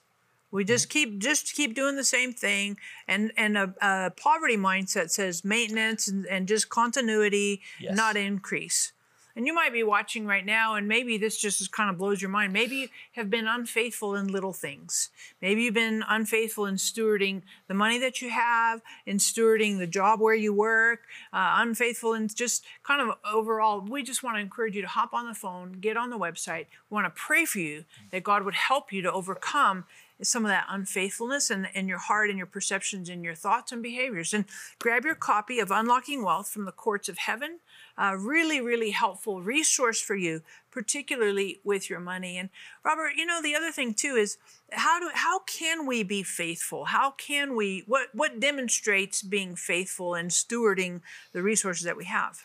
We 0.51 0.63
Mm-hmm. 0.63 0.67
just 0.67 0.89
keep 0.89 1.19
just 1.19 1.53
keep 1.53 1.75
doing 1.75 1.97
the 1.97 2.03
same 2.05 2.31
thing, 2.31 2.77
and 3.07 3.31
and 3.35 3.57
a, 3.57 3.73
a 3.81 4.11
poverty 4.11 4.55
mindset 4.55 5.09
says 5.11 5.43
maintenance 5.43 6.07
and, 6.07 6.25
and 6.27 6.47
just 6.47 6.69
continuity, 6.69 7.61
Yes. 7.79 7.97
not 7.97 8.15
increase. 8.15 8.93
And 9.35 9.45
you 9.45 9.53
might 9.53 9.73
be 9.73 9.83
watching 9.83 10.25
right 10.25 10.45
now, 10.45 10.75
and 10.75 10.87
maybe 10.87 11.17
this 11.17 11.37
just 11.37 11.71
kind 11.71 11.89
of 11.89 11.97
blows 11.97 12.21
your 12.21 12.29
mind. 12.29 12.53
Maybe 12.53 12.75
you 12.75 12.87
have 13.13 13.29
been 13.29 13.47
unfaithful 13.47 14.15
in 14.15 14.27
little 14.27 14.53
things. 14.53 15.09
Maybe 15.41 15.63
you've 15.63 15.73
been 15.73 16.03
unfaithful 16.07 16.65
in 16.65 16.75
stewarding 16.75 17.41
the 17.67 17.73
money 17.73 17.99
that 17.99 18.21
you 18.21 18.29
have, 18.29 18.81
in 19.05 19.17
stewarding 19.17 19.77
the 19.77 19.87
job 19.87 20.21
where 20.21 20.35
you 20.35 20.53
work, 20.53 21.01
uh, 21.33 21.55
unfaithful 21.57 22.13
in 22.13 22.29
just 22.29 22.63
kind 22.83 23.01
of 23.01 23.17
overall. 23.29 23.81
We 23.81 24.03
just 24.03 24.23
want 24.23 24.37
to 24.37 24.41
encourage 24.41 24.75
you 24.75 24.81
to 24.83 24.87
hop 24.87 25.13
on 25.13 25.27
the 25.27 25.33
phone, 25.33 25.73
get 25.81 25.97
on 25.97 26.09
the 26.09 26.17
website. 26.17 26.67
We 26.89 26.95
want 26.95 27.05
to 27.05 27.21
pray 27.21 27.43
for 27.43 27.59
you 27.59 27.83
that 28.11 28.23
God 28.23 28.43
would 28.43 28.55
help 28.55 28.93
you 28.93 29.01
to 29.01 29.11
overcome 29.11 29.83
some 30.21 30.45
of 30.45 30.49
that 30.49 30.65
unfaithfulness 30.69 31.51
in, 31.51 31.67
in 31.73 31.89
your 31.89 31.97
heart 31.97 32.29
and 32.29 32.37
your 32.37 32.47
perceptions 32.47 33.09
and 33.09 33.23
your 33.23 33.35
thoughts 33.35 33.71
and 33.71 33.83
behaviors. 33.83 34.33
And 34.33 34.45
grab 34.79 35.03
your 35.03 35.15
copy 35.15 35.59
of 35.59 35.71
Unlocking 35.71 36.23
Wealth 36.23 36.47
from 36.47 36.63
the 36.63 36.71
Courts 36.71 37.09
of 37.09 37.17
Heaven. 37.17 37.59
Uh, 37.97 38.15
really, 38.17 38.59
really 38.59 38.91
helpful 38.91 39.41
resource 39.41 40.01
for 40.01 40.15
you, 40.15 40.41
particularly 40.69 41.59
with 41.63 41.89
your 41.89 42.01
money. 42.01 42.37
And 42.37 42.49
Robert, 42.83 43.13
you 43.15 43.25
know 43.25 43.41
the 43.41 43.55
other 43.55 43.71
thing 43.71 43.93
too 43.93 44.15
is 44.15 44.37
how 44.71 44.99
do 44.99 45.09
how 45.13 45.39
can 45.39 45.85
we 45.85 46.03
be 46.03 46.21
faithful? 46.21 46.85
How 46.85 47.11
can 47.11 47.55
we 47.55 47.83
what 47.87 48.07
what 48.13 48.39
demonstrates 48.39 49.21
being 49.21 49.55
faithful 49.55 50.13
and 50.13 50.29
stewarding 50.29 51.01
the 51.31 51.41
resources 51.41 51.85
that 51.85 51.97
we 51.97 52.05
have? 52.05 52.41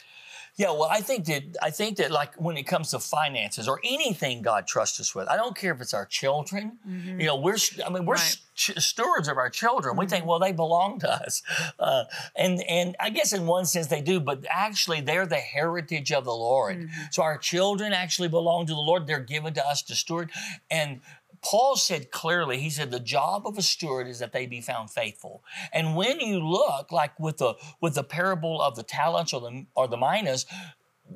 Yeah, 0.57 0.73
well, 0.73 0.89
I 0.91 1.01
think 1.01 1.25
that 1.27 1.57
I 1.63 1.71
think 1.71 1.97
that 1.99 2.11
like 2.11 2.35
when 2.35 2.57
it 2.57 2.65
comes 2.65 2.91
to 2.91 2.99
finances 2.99 3.69
or 3.69 3.81
anything 3.85 4.43
God 4.43 4.67
trusts 4.67 5.01
us 5.01 5.15
with, 5.15 5.29
I 5.29 5.37
don't 5.37 5.57
care 5.57 5.73
if 5.73 5.81
it's 5.81 5.95
our 5.95 6.07
children. 6.07 6.79
Mm-hmm. 6.87 7.21
You 7.21 7.27
know, 7.27 7.37
we're 7.37 7.57
I 7.85 7.91
mean 7.91 8.05
we're 8.05 8.15
right. 8.15 8.39
st- 8.55 8.83
stewards 8.83 9.29
of 9.29 9.37
our 9.37 9.49
children. 9.49 9.93
Mm-hmm. 9.93 10.01
We 10.01 10.07
think, 10.07 10.23
mm-hmm. 10.23 10.29
well, 10.29 10.39
they 10.39 10.53
belong 10.53 10.99
to 11.01 11.11
us, 11.11 11.43
uh, 11.79 12.05
and 12.37 12.63
and 12.69 12.97
I 13.01 13.11
guess 13.11 13.33
in 13.33 13.47
one 13.47 13.65
sense 13.65 13.87
they 13.87 14.03
do, 14.03 14.21
but 14.21 14.45
actually 14.51 15.01
they're 15.01 15.27
the 15.27 15.37
heritage 15.37 16.13
of 16.13 16.25
the 16.25 16.35
Lord. 16.35 16.79
Mm-hmm. 16.79 17.03
So 17.11 17.23
our 17.23 17.39
children 17.39 17.93
actually 17.93 18.29
belong 18.29 18.67
to 18.67 18.75
the 18.75 18.81
Lord. 18.81 19.07
They're 19.07 19.21
given 19.21 19.55
to 19.55 19.67
us 19.67 19.83
to 19.83 19.95
steward, 19.95 20.31
and 20.71 21.01
Paul 21.43 21.77
said 21.77 22.11
clearly, 22.11 22.59
he 22.59 22.71
said, 22.71 22.91
the 22.91 23.01
job 23.01 23.47
of 23.47 23.57
a 23.57 23.63
steward 23.63 24.07
is 24.07 24.19
that 24.19 24.33
they 24.33 24.47
be 24.47 24.61
found 24.61 24.91
faithful. 24.91 25.43
And 25.73 25.97
when 25.97 26.21
you 26.21 26.47
look, 26.47 26.93
like 26.93 27.19
with 27.19 27.39
the 27.39 27.55
with 27.81 27.95
the 27.95 28.05
parable 28.05 28.61
of 28.61 28.77
the 28.77 28.83
talents 28.83 29.33
or 29.33 29.41
the 29.41 29.67
or 29.75 29.89
the 29.89 29.97
minas, 29.97 30.47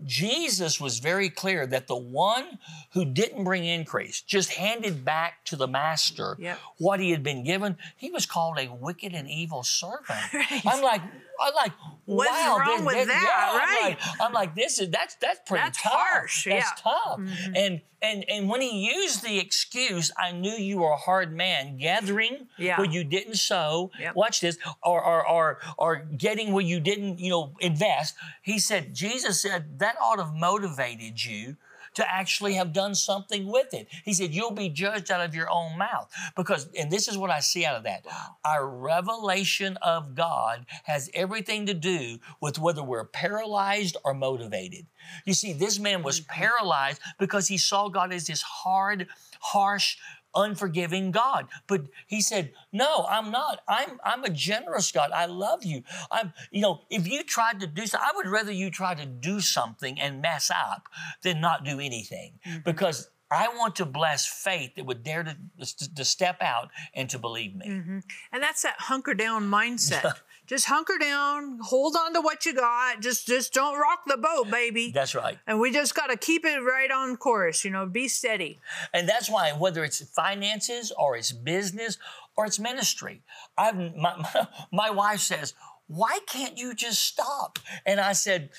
Jesus 0.04 0.80
was 0.80 0.98
very 0.98 1.28
clear 1.28 1.66
that 1.66 1.86
the 1.86 1.96
one 1.96 2.58
who 2.92 3.04
didn't 3.04 3.44
bring 3.44 3.64
increase, 3.64 4.20
just 4.20 4.50
handed 4.52 5.04
back 5.04 5.44
to 5.46 5.56
the 5.56 5.68
master 5.68 6.36
yep. 6.38 6.58
what 6.78 7.00
he 7.00 7.10
had 7.10 7.22
been 7.22 7.44
given, 7.44 7.76
he 7.96 8.10
was 8.10 8.26
called 8.26 8.58
a 8.58 8.72
wicked 8.72 9.12
and 9.12 9.28
evil 9.28 9.62
servant. 9.62 10.04
Right. 10.34 10.62
I'm 10.66 10.82
like, 10.82 11.00
I'm 11.40 11.54
like, 11.54 11.72
What's 12.06 12.30
wow, 12.30 12.58
wrong 12.58 12.76
this, 12.76 12.86
with 12.86 12.94
this, 12.96 13.06
that? 13.06 13.22
Yeah, 13.22 13.58
right. 13.58 13.96
I'm 13.98 14.18
like, 14.18 14.20
I'm 14.20 14.32
like, 14.32 14.54
this 14.54 14.78
is 14.78 14.90
that's 14.90 15.14
that's 15.16 15.40
pretty 15.46 15.64
that's 15.64 15.82
tough. 15.82 15.92
Harsh. 15.94 16.44
That's 16.44 16.66
yeah. 16.66 16.82
tough. 16.82 17.18
Mm-hmm. 17.18 17.56
And 17.56 17.80
and 18.02 18.24
and 18.28 18.48
when 18.48 18.60
he 18.60 18.92
used 18.94 19.24
the 19.24 19.38
excuse, 19.38 20.12
I 20.20 20.32
knew 20.32 20.52
you 20.52 20.78
were 20.78 20.90
a 20.90 20.96
hard 20.96 21.34
man, 21.34 21.78
gathering 21.78 22.48
yeah. 22.58 22.76
where 22.76 22.86
you 22.88 23.04
didn't 23.04 23.36
sow. 23.36 23.90
Yep. 23.98 24.16
Watch 24.16 24.42
this, 24.42 24.58
or 24.82 25.02
or 25.02 25.26
or 25.26 25.58
or 25.78 25.96
getting 26.16 26.52
where 26.52 26.64
you 26.64 26.78
didn't, 26.78 27.20
you 27.20 27.30
know, 27.30 27.54
invest. 27.60 28.16
He 28.42 28.58
said, 28.58 28.92
Jesus 28.94 29.40
said 29.40 29.78
that 29.84 29.96
ought 30.00 30.16
to 30.16 30.24
have 30.24 30.34
motivated 30.34 31.24
you 31.24 31.56
to 31.94 32.12
actually 32.12 32.54
have 32.54 32.72
done 32.72 32.94
something 32.94 33.46
with 33.46 33.72
it. 33.72 33.88
He 34.04 34.12
said, 34.12 34.34
You'll 34.34 34.50
be 34.50 34.68
judged 34.68 35.10
out 35.10 35.24
of 35.24 35.34
your 35.34 35.50
own 35.50 35.78
mouth. 35.78 36.10
Because, 36.36 36.68
and 36.78 36.90
this 36.90 37.08
is 37.08 37.16
what 37.16 37.30
I 37.30 37.40
see 37.40 37.64
out 37.64 37.76
of 37.76 37.84
that 37.84 38.04
our 38.44 38.68
revelation 38.68 39.76
of 39.82 40.14
God 40.14 40.66
has 40.84 41.10
everything 41.14 41.66
to 41.66 41.74
do 41.74 42.18
with 42.40 42.58
whether 42.58 42.82
we're 42.82 43.04
paralyzed 43.04 43.96
or 44.04 44.14
motivated. 44.14 44.86
You 45.24 45.34
see, 45.34 45.52
this 45.52 45.78
man 45.78 46.02
was 46.02 46.20
mm-hmm. 46.20 46.32
paralyzed 46.32 47.00
because 47.18 47.48
he 47.48 47.58
saw 47.58 47.88
God 47.88 48.12
as 48.12 48.26
this 48.26 48.42
hard, 48.42 49.06
harsh, 49.40 49.96
unforgiving 50.34 51.10
God. 51.10 51.46
But 51.66 51.82
he 52.06 52.20
said, 52.20 52.52
"No, 52.72 53.06
I'm 53.08 53.30
not. 53.30 53.60
I'm 53.68 53.98
I'm 54.04 54.24
a 54.24 54.30
generous 54.30 54.92
God. 54.92 55.10
I 55.12 55.26
love 55.26 55.64
you. 55.64 55.82
I'm 56.10 56.32
you 56.50 56.60
know, 56.60 56.82
if 56.90 57.08
you 57.08 57.22
tried 57.22 57.60
to 57.60 57.66
do 57.66 57.86
something, 57.86 58.08
I 58.08 58.16
would 58.16 58.26
rather 58.26 58.52
you 58.52 58.70
try 58.70 58.94
to 58.94 59.06
do 59.06 59.40
something 59.40 59.98
and 60.00 60.22
mess 60.22 60.50
up 60.50 60.88
than 61.22 61.40
not 61.40 61.64
do 61.64 61.80
anything 61.80 62.38
mm-hmm. 62.46 62.58
because 62.64 63.10
I 63.30 63.48
want 63.48 63.76
to 63.76 63.84
bless 63.84 64.26
faith 64.26 64.76
that 64.76 64.86
would 64.86 65.02
dare 65.02 65.24
to, 65.24 65.94
to 65.94 66.04
step 66.04 66.36
out 66.40 66.70
and 66.94 67.08
to 67.10 67.18
believe 67.18 67.54
me. 67.56 67.66
Mm-hmm. 67.68 67.98
And 68.32 68.42
that's 68.42 68.62
that 68.62 68.76
hunker 68.78 69.14
down 69.14 69.50
mindset. 69.50 70.12
just 70.46 70.66
hunker 70.66 70.98
down, 70.98 71.58
hold 71.62 71.96
on 71.96 72.12
to 72.14 72.20
what 72.20 72.44
you 72.44 72.54
got. 72.54 73.00
Just 73.00 73.26
just 73.26 73.52
don't 73.52 73.78
rock 73.78 74.00
the 74.06 74.16
boat, 74.16 74.50
baby. 74.50 74.90
That's 74.92 75.14
right. 75.14 75.38
And 75.46 75.58
we 75.58 75.72
just 75.72 75.94
got 75.94 76.08
to 76.08 76.16
keep 76.16 76.44
it 76.44 76.58
right 76.58 76.90
on 76.90 77.16
course, 77.16 77.64
you 77.64 77.70
know, 77.70 77.86
be 77.86 78.08
steady. 78.08 78.58
And 78.92 79.08
that's 79.08 79.30
why 79.30 79.52
whether 79.52 79.84
it's 79.84 80.02
finances 80.02 80.92
or 80.92 81.16
it's 81.16 81.32
business 81.32 81.98
or 82.36 82.46
it's 82.46 82.58
ministry, 82.58 83.22
I've 83.56 83.76
my, 83.76 84.16
my, 84.16 84.48
my 84.72 84.90
wife 84.90 85.20
says, 85.20 85.54
"Why 85.86 86.18
can't 86.26 86.58
you 86.58 86.74
just 86.74 87.02
stop?" 87.02 87.58
And 87.86 88.00
I 88.00 88.12
said, 88.12 88.50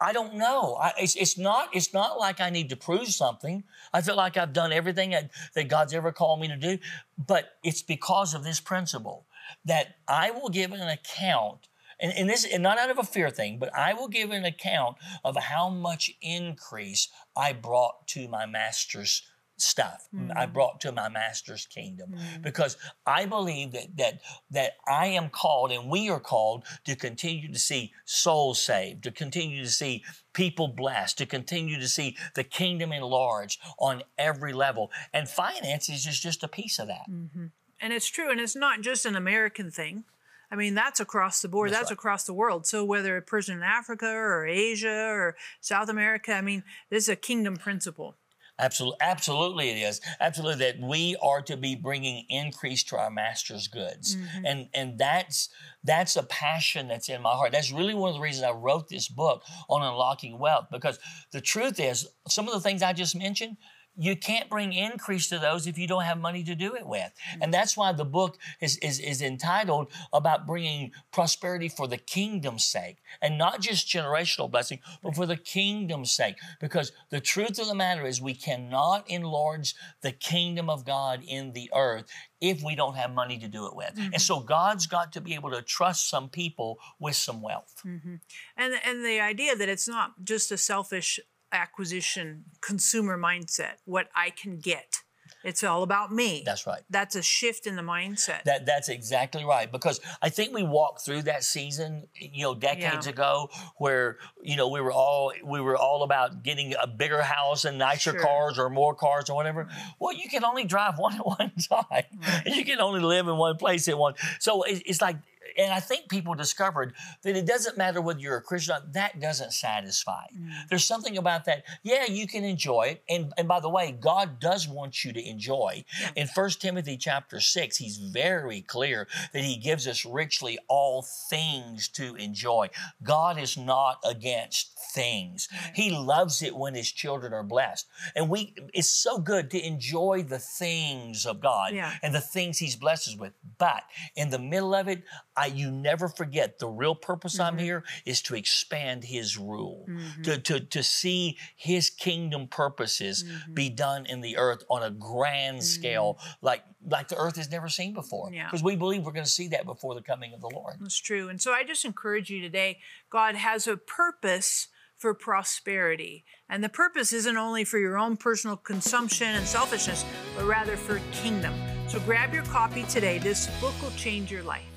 I 0.00 0.12
don't 0.12 0.34
know. 0.34 0.74
I, 0.74 0.92
it's, 0.98 1.14
it's, 1.14 1.38
not. 1.38 1.68
It's 1.72 1.94
not 1.94 2.18
like 2.18 2.40
I 2.40 2.50
need 2.50 2.70
to 2.70 2.76
prove 2.76 3.06
something. 3.06 3.62
I 3.92 4.00
feel 4.00 4.16
like 4.16 4.36
I've 4.36 4.52
done 4.52 4.72
everything 4.72 5.10
that, 5.10 5.30
that 5.54 5.68
God's 5.68 5.94
ever 5.94 6.10
called 6.10 6.40
me 6.40 6.48
to 6.48 6.56
do. 6.56 6.78
But 7.16 7.52
it's 7.62 7.82
because 7.82 8.34
of 8.34 8.42
this 8.42 8.58
principle 8.58 9.26
that 9.64 9.96
I 10.08 10.30
will 10.30 10.48
give 10.48 10.72
an 10.72 10.88
account, 10.88 11.68
and, 12.00 12.12
and 12.12 12.28
this, 12.28 12.44
and 12.44 12.62
not 12.62 12.78
out 12.78 12.90
of 12.90 12.98
a 12.98 13.04
fear 13.04 13.30
thing, 13.30 13.58
but 13.58 13.74
I 13.76 13.94
will 13.94 14.08
give 14.08 14.30
an 14.30 14.44
account 14.44 14.96
of 15.24 15.36
how 15.36 15.68
much 15.68 16.12
increase 16.20 17.08
I 17.36 17.52
brought 17.52 18.06
to 18.08 18.28
my 18.28 18.46
master's 18.46 19.22
stuff 19.62 20.08
mm. 20.14 20.30
I 20.36 20.46
brought 20.46 20.80
to 20.80 20.92
my 20.92 21.08
master's 21.08 21.66
kingdom 21.66 22.14
mm. 22.14 22.42
because 22.42 22.76
I 23.06 23.26
believe 23.26 23.72
that 23.72 23.96
that 23.96 24.20
that 24.50 24.72
I 24.86 25.06
am 25.08 25.30
called 25.30 25.70
and 25.70 25.90
we 25.90 26.10
are 26.10 26.20
called 26.20 26.64
to 26.84 26.96
continue 26.96 27.52
to 27.52 27.58
see 27.58 27.92
souls 28.04 28.60
saved, 28.60 29.04
to 29.04 29.10
continue 29.10 29.62
to 29.62 29.70
see 29.70 30.04
people 30.32 30.68
blessed, 30.68 31.18
to 31.18 31.26
continue 31.26 31.78
to 31.78 31.88
see 31.88 32.16
the 32.34 32.44
kingdom 32.44 32.92
enlarged 32.92 33.60
on 33.78 34.02
every 34.18 34.52
level. 34.52 34.90
And 35.12 35.28
finances 35.28 36.06
is 36.06 36.18
just 36.18 36.42
a 36.42 36.48
piece 36.48 36.78
of 36.78 36.88
that. 36.88 37.08
Mm-hmm. 37.08 37.46
And 37.82 37.92
it's 37.92 38.08
true, 38.08 38.30
and 38.30 38.40
it's 38.40 38.54
not 38.54 38.80
just 38.80 39.04
an 39.04 39.16
American 39.16 39.70
thing. 39.70 40.04
I 40.52 40.54
mean, 40.54 40.74
that's 40.74 41.00
across 41.00 41.42
the 41.42 41.48
board. 41.48 41.70
That's, 41.70 41.80
that's 41.80 41.90
right. 41.90 41.98
across 41.98 42.24
the 42.24 42.32
world. 42.32 42.64
So 42.64 42.84
whether 42.84 43.16
a 43.16 43.22
person 43.22 43.56
in 43.56 43.62
Africa 43.62 44.06
or 44.06 44.46
Asia 44.46 45.08
or 45.08 45.34
South 45.60 45.88
America, 45.88 46.32
I 46.32 46.42
mean, 46.42 46.62
this 46.90 47.04
is 47.04 47.08
a 47.08 47.16
kingdom 47.16 47.56
principle. 47.56 48.16
Absolutely, 48.58 48.98
absolutely, 49.00 49.70
it 49.70 49.88
is 49.88 50.00
absolutely 50.20 50.64
that 50.66 50.78
we 50.78 51.16
are 51.22 51.40
to 51.42 51.56
be 51.56 51.74
bringing 51.74 52.26
increase 52.28 52.84
to 52.84 52.98
our 52.98 53.10
master's 53.10 53.66
goods, 53.66 54.14
mm-hmm. 54.14 54.46
and 54.46 54.68
and 54.74 54.98
that's 54.98 55.48
that's 55.82 56.16
a 56.16 56.22
passion 56.22 56.86
that's 56.86 57.08
in 57.08 57.22
my 57.22 57.30
heart. 57.30 57.50
That's 57.50 57.72
really 57.72 57.94
one 57.94 58.10
of 58.10 58.14
the 58.14 58.20
reasons 58.20 58.44
I 58.44 58.52
wrote 58.52 58.88
this 58.88 59.08
book 59.08 59.42
on 59.70 59.82
unlocking 59.82 60.38
wealth 60.38 60.66
because 60.70 60.98
the 61.32 61.40
truth 61.40 61.80
is 61.80 62.06
some 62.28 62.46
of 62.46 62.52
the 62.52 62.60
things 62.60 62.82
I 62.82 62.92
just 62.92 63.16
mentioned 63.16 63.56
you 63.96 64.16
can't 64.16 64.48
bring 64.48 64.72
increase 64.72 65.28
to 65.28 65.38
those 65.38 65.66
if 65.66 65.76
you 65.76 65.86
don't 65.86 66.04
have 66.04 66.18
money 66.18 66.42
to 66.44 66.54
do 66.54 66.74
it 66.74 66.86
with. 66.86 67.12
And 67.40 67.52
that's 67.52 67.76
why 67.76 67.92
the 67.92 68.04
book 68.04 68.38
is, 68.60 68.78
is, 68.78 68.98
is 68.98 69.20
entitled 69.20 69.92
about 70.12 70.46
bringing 70.46 70.92
prosperity 71.12 71.68
for 71.68 71.86
the 71.86 71.98
kingdom's 71.98 72.64
sake 72.64 72.98
and 73.20 73.36
not 73.36 73.60
just 73.60 73.86
generational 73.86 74.50
blessing, 74.50 74.78
but 75.02 75.14
for 75.14 75.26
the 75.26 75.36
kingdom's 75.36 76.12
sake. 76.12 76.36
Because 76.60 76.92
the 77.10 77.20
truth 77.20 77.58
of 77.58 77.66
the 77.66 77.74
matter 77.74 78.06
is 78.06 78.20
we 78.20 78.34
cannot 78.34 79.08
enlarge 79.10 79.74
the 80.00 80.12
kingdom 80.12 80.70
of 80.70 80.84
God 80.86 81.22
in 81.26 81.52
the 81.52 81.70
earth 81.74 82.06
if 82.40 82.62
we 82.62 82.74
don't 82.74 82.96
have 82.96 83.12
money 83.12 83.38
to 83.38 83.48
do 83.48 83.66
it 83.66 83.76
with. 83.76 83.94
Mm-hmm. 83.94 84.14
And 84.14 84.22
so 84.22 84.40
God's 84.40 84.86
got 84.86 85.12
to 85.12 85.20
be 85.20 85.34
able 85.34 85.50
to 85.50 85.62
trust 85.62 86.08
some 86.08 86.28
people 86.28 86.78
with 86.98 87.14
some 87.14 87.40
wealth. 87.40 87.80
Mm-hmm. 87.86 88.16
And, 88.56 88.74
and 88.84 89.04
the 89.04 89.20
idea 89.20 89.54
that 89.54 89.68
it's 89.68 89.86
not 89.86 90.24
just 90.24 90.50
a 90.50 90.56
selfish 90.56 91.20
acquisition 91.52 92.44
consumer 92.60 93.18
mindset, 93.18 93.74
what 93.84 94.08
I 94.14 94.30
can 94.30 94.58
get. 94.58 94.96
It's 95.44 95.64
all 95.64 95.82
about 95.82 96.12
me. 96.12 96.42
That's 96.44 96.66
right. 96.66 96.82
That's 96.88 97.16
a 97.16 97.22
shift 97.22 97.66
in 97.66 97.76
the 97.76 97.82
mindset. 97.82 98.44
That 98.44 98.64
that's 98.66 98.88
exactly 98.88 99.44
right 99.44 99.70
because 99.70 100.00
I 100.20 100.28
think 100.28 100.54
we 100.54 100.62
walked 100.62 101.04
through 101.04 101.22
that 101.22 101.42
season, 101.42 102.06
you 102.14 102.44
know, 102.44 102.54
decades 102.54 103.06
yeah. 103.06 103.12
ago 103.12 103.48
where, 103.76 104.18
you 104.42 104.56
know, 104.56 104.68
we 104.68 104.80
were 104.80 104.92
all 104.92 105.32
we 105.44 105.60
were 105.60 105.76
all 105.76 106.04
about 106.04 106.42
getting 106.42 106.74
a 106.80 106.86
bigger 106.86 107.22
house 107.22 107.64
and 107.64 107.78
nicer 107.78 108.12
sure. 108.12 108.20
cars 108.20 108.58
or 108.58 108.70
more 108.70 108.94
cars 108.94 109.28
or 109.30 109.36
whatever. 109.36 109.68
Well, 109.98 110.12
you 110.12 110.28
can 110.28 110.44
only 110.44 110.64
drive 110.64 110.94
one 110.98 111.14
at 111.14 111.26
one 111.26 111.52
time. 111.68 111.86
Right. 111.90 112.42
You 112.46 112.64
can 112.64 112.80
only 112.80 113.00
live 113.00 113.26
in 113.26 113.36
one 113.36 113.56
place 113.56 113.88
at 113.88 113.98
one. 113.98 114.14
So 114.38 114.64
it's 114.66 115.00
like 115.00 115.16
and 115.58 115.72
I 115.72 115.80
think 115.80 116.08
people 116.08 116.34
discovered 116.34 116.94
that 117.22 117.36
it 117.36 117.46
doesn't 117.46 117.76
matter 117.76 118.00
whether 118.00 118.20
you're 118.20 118.36
a 118.36 118.42
Christian 118.42 118.74
or 118.74 118.78
not, 118.80 118.92
that 118.92 119.20
doesn't 119.20 119.52
satisfy. 119.52 120.24
Mm. 120.36 120.50
There's 120.68 120.84
something 120.84 121.16
about 121.18 121.44
that. 121.46 121.64
Yeah, 121.82 122.06
you 122.06 122.26
can 122.26 122.44
enjoy 122.44 122.82
it. 122.92 123.02
And, 123.08 123.32
and 123.36 123.48
by 123.48 123.60
the 123.60 123.68
way, 123.68 123.92
God 123.92 124.40
does 124.40 124.68
want 124.68 125.04
you 125.04 125.12
to 125.12 125.28
enjoy. 125.28 125.84
In 126.16 126.28
1 126.34 126.50
Timothy 126.50 126.96
chapter 126.96 127.40
6, 127.40 127.76
he's 127.76 127.96
very 127.96 128.62
clear 128.62 129.06
that 129.32 129.44
he 129.44 129.56
gives 129.56 129.86
us 129.86 130.04
richly 130.04 130.58
all 130.68 131.02
things 131.30 131.88
to 131.88 132.14
enjoy. 132.16 132.70
God 133.02 133.38
is 133.38 133.56
not 133.56 133.98
against 134.04 134.78
things. 134.94 135.48
He 135.74 135.90
loves 135.90 136.42
it 136.42 136.54
when 136.54 136.74
his 136.74 136.90
children 136.90 137.32
are 137.32 137.42
blessed. 137.42 137.86
And 138.14 138.28
we 138.28 138.54
it's 138.74 138.88
so 138.88 139.18
good 139.18 139.50
to 139.50 139.66
enjoy 139.66 140.24
the 140.28 140.38
things 140.38 141.26
of 141.26 141.40
God 141.40 141.74
Yeah. 141.74 141.92
and 142.02 142.14
the 142.14 142.20
things 142.20 142.58
he's 142.58 142.76
blessed 142.76 143.08
us 143.08 143.16
with. 143.16 143.32
But 143.58 143.82
in 144.16 144.30
the 144.30 144.38
middle 144.38 144.74
of 144.74 144.88
it, 144.88 145.02
I 145.36 145.46
you 145.46 145.70
never 145.70 146.08
forget 146.08 146.58
the 146.58 146.68
real 146.68 146.94
purpose 146.94 147.40
I'm 147.40 147.54
mm-hmm. 147.54 147.64
here 147.64 147.84
is 148.04 148.22
to 148.22 148.34
expand 148.34 149.04
his 149.04 149.38
rule, 149.38 149.84
to, 149.86 149.92
mm-hmm. 149.92 150.42
to, 150.42 150.60
to 150.60 150.82
see 150.82 151.38
his 151.56 151.90
kingdom 151.90 152.48
purposes 152.48 153.24
mm-hmm. 153.24 153.54
be 153.54 153.70
done 153.70 154.06
in 154.06 154.20
the 154.20 154.36
earth 154.36 154.64
on 154.68 154.82
a 154.82 154.90
grand 154.90 155.62
scale, 155.62 156.18
like 156.42 156.62
like 156.88 157.08
the 157.08 157.16
earth 157.16 157.36
has 157.36 157.50
never 157.50 157.68
seen 157.68 157.94
before. 157.94 158.30
Yeah. 158.32 158.46
Because 158.46 158.62
we 158.62 158.76
believe 158.76 159.04
we're 159.04 159.12
going 159.12 159.24
to 159.24 159.30
see 159.30 159.48
that 159.48 159.64
before 159.64 159.94
the 159.94 160.02
coming 160.02 160.34
of 160.34 160.40
the 160.40 160.50
Lord. 160.52 160.74
That's 160.80 161.00
true. 161.00 161.28
And 161.28 161.40
so 161.40 161.52
I 161.52 161.64
just 161.64 161.84
encourage 161.84 162.30
you 162.30 162.40
today 162.40 162.78
God 163.10 163.34
has 163.36 163.66
a 163.66 163.76
purpose 163.76 164.68
for 165.02 165.14
prosperity. 165.14 166.24
And 166.48 166.62
the 166.62 166.68
purpose 166.68 167.12
isn't 167.12 167.36
only 167.36 167.64
for 167.64 167.78
your 167.78 167.98
own 167.98 168.16
personal 168.16 168.56
consumption 168.56 169.26
and 169.28 169.44
selfishness, 169.44 170.04
but 170.36 170.44
rather 170.44 170.76
for 170.76 171.00
kingdom. 171.10 171.52
So 171.88 171.98
grab 172.00 172.32
your 172.32 172.44
copy 172.44 172.84
today. 172.84 173.18
This 173.18 173.48
book 173.60 173.74
will 173.82 173.90
change 173.92 174.30
your 174.30 174.44
life. 174.44 174.71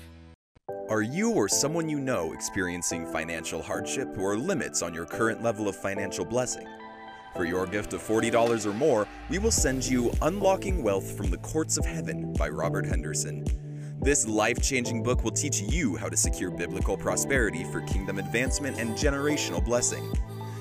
Are 0.88 1.02
you 1.02 1.30
or 1.30 1.48
someone 1.48 1.88
you 1.88 2.00
know 2.00 2.32
experiencing 2.32 3.06
financial 3.06 3.62
hardship 3.62 4.18
or 4.18 4.36
limits 4.36 4.82
on 4.82 4.94
your 4.94 5.04
current 5.04 5.40
level 5.40 5.68
of 5.68 5.76
financial 5.76 6.24
blessing? 6.24 6.66
For 7.36 7.44
your 7.44 7.66
gift 7.66 7.92
of 7.92 8.02
$40 8.02 8.66
or 8.66 8.72
more, 8.72 9.06
we 9.28 9.38
will 9.38 9.52
send 9.52 9.84
you 9.84 10.12
Unlocking 10.22 10.82
Wealth 10.82 11.16
from 11.16 11.30
the 11.30 11.38
Courts 11.38 11.76
of 11.76 11.84
Heaven 11.84 12.32
by 12.32 12.48
Robert 12.48 12.84
Henderson. 12.84 13.44
This 14.00 14.26
life 14.26 14.60
changing 14.60 15.04
book 15.04 15.22
will 15.22 15.30
teach 15.30 15.60
you 15.60 15.96
how 15.96 16.08
to 16.08 16.16
secure 16.16 16.50
biblical 16.50 16.96
prosperity 16.96 17.62
for 17.64 17.80
kingdom 17.82 18.18
advancement 18.18 18.78
and 18.78 18.96
generational 18.96 19.64
blessing. 19.64 20.12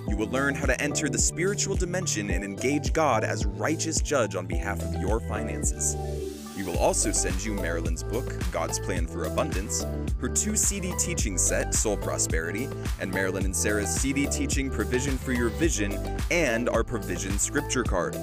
You 0.07 0.17
will 0.17 0.29
learn 0.29 0.53
how 0.53 0.67
to 0.67 0.79
enter 0.79 1.09
the 1.09 1.17
spiritual 1.17 1.75
dimension 1.75 2.29
and 2.29 2.43
engage 2.43 2.93
God 2.93 3.23
as 3.23 3.45
righteous 3.45 4.01
judge 4.01 4.35
on 4.35 4.45
behalf 4.45 4.83
of 4.83 5.01
your 5.01 5.19
finances. 5.19 5.95
We 6.65 6.71
will 6.71 6.79
also 6.79 7.11
send 7.11 7.43
you 7.45 7.53
Marilyn's 7.53 8.01
book, 8.01 8.25
God's 8.51 8.79
Plan 8.79 9.05
for 9.05 9.25
Abundance, 9.25 9.85
her 10.19 10.27
two 10.27 10.55
CD 10.55 10.93
teaching 10.97 11.37
set, 11.37 11.75
Soul 11.75 11.95
Prosperity, 11.95 12.67
and 12.99 13.11
Marilyn 13.11 13.45
and 13.45 13.55
Sarah's 13.55 13.93
CD 13.93 14.25
teaching, 14.25 14.71
Provision 14.71 15.15
for 15.15 15.31
Your 15.31 15.49
Vision, 15.49 15.95
and 16.31 16.67
our 16.69 16.83
Provision 16.83 17.37
Scripture 17.37 17.83
card. 17.83 18.15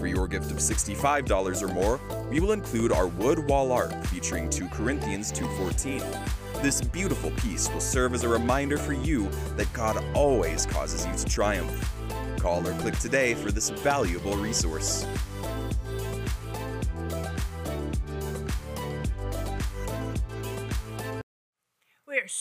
For 0.00 0.06
your 0.06 0.26
gift 0.26 0.50
of 0.50 0.58
$65 0.58 1.60
or 1.62 1.68
more, 1.74 2.00
we 2.30 2.40
will 2.40 2.52
include 2.52 2.90
our 2.90 3.06
wood 3.06 3.40
wall 3.40 3.70
art 3.70 3.92
featuring 4.06 4.48
2 4.48 4.68
Corinthians 4.68 5.30
2.14. 5.32 6.62
This 6.62 6.80
beautiful 6.80 7.32
piece 7.32 7.70
will 7.70 7.80
serve 7.80 8.14
as 8.14 8.22
a 8.22 8.28
reminder 8.28 8.78
for 8.78 8.94
you 8.94 9.28
that 9.56 9.70
God 9.74 10.02
always 10.14 10.64
causes 10.64 11.04
you 11.04 11.12
to 11.12 11.24
triumph. 11.26 11.94
Call 12.38 12.66
or 12.66 12.72
click 12.80 12.98
today 12.98 13.34
for 13.34 13.52
this 13.52 13.68
valuable 13.68 14.36
resource. 14.36 15.06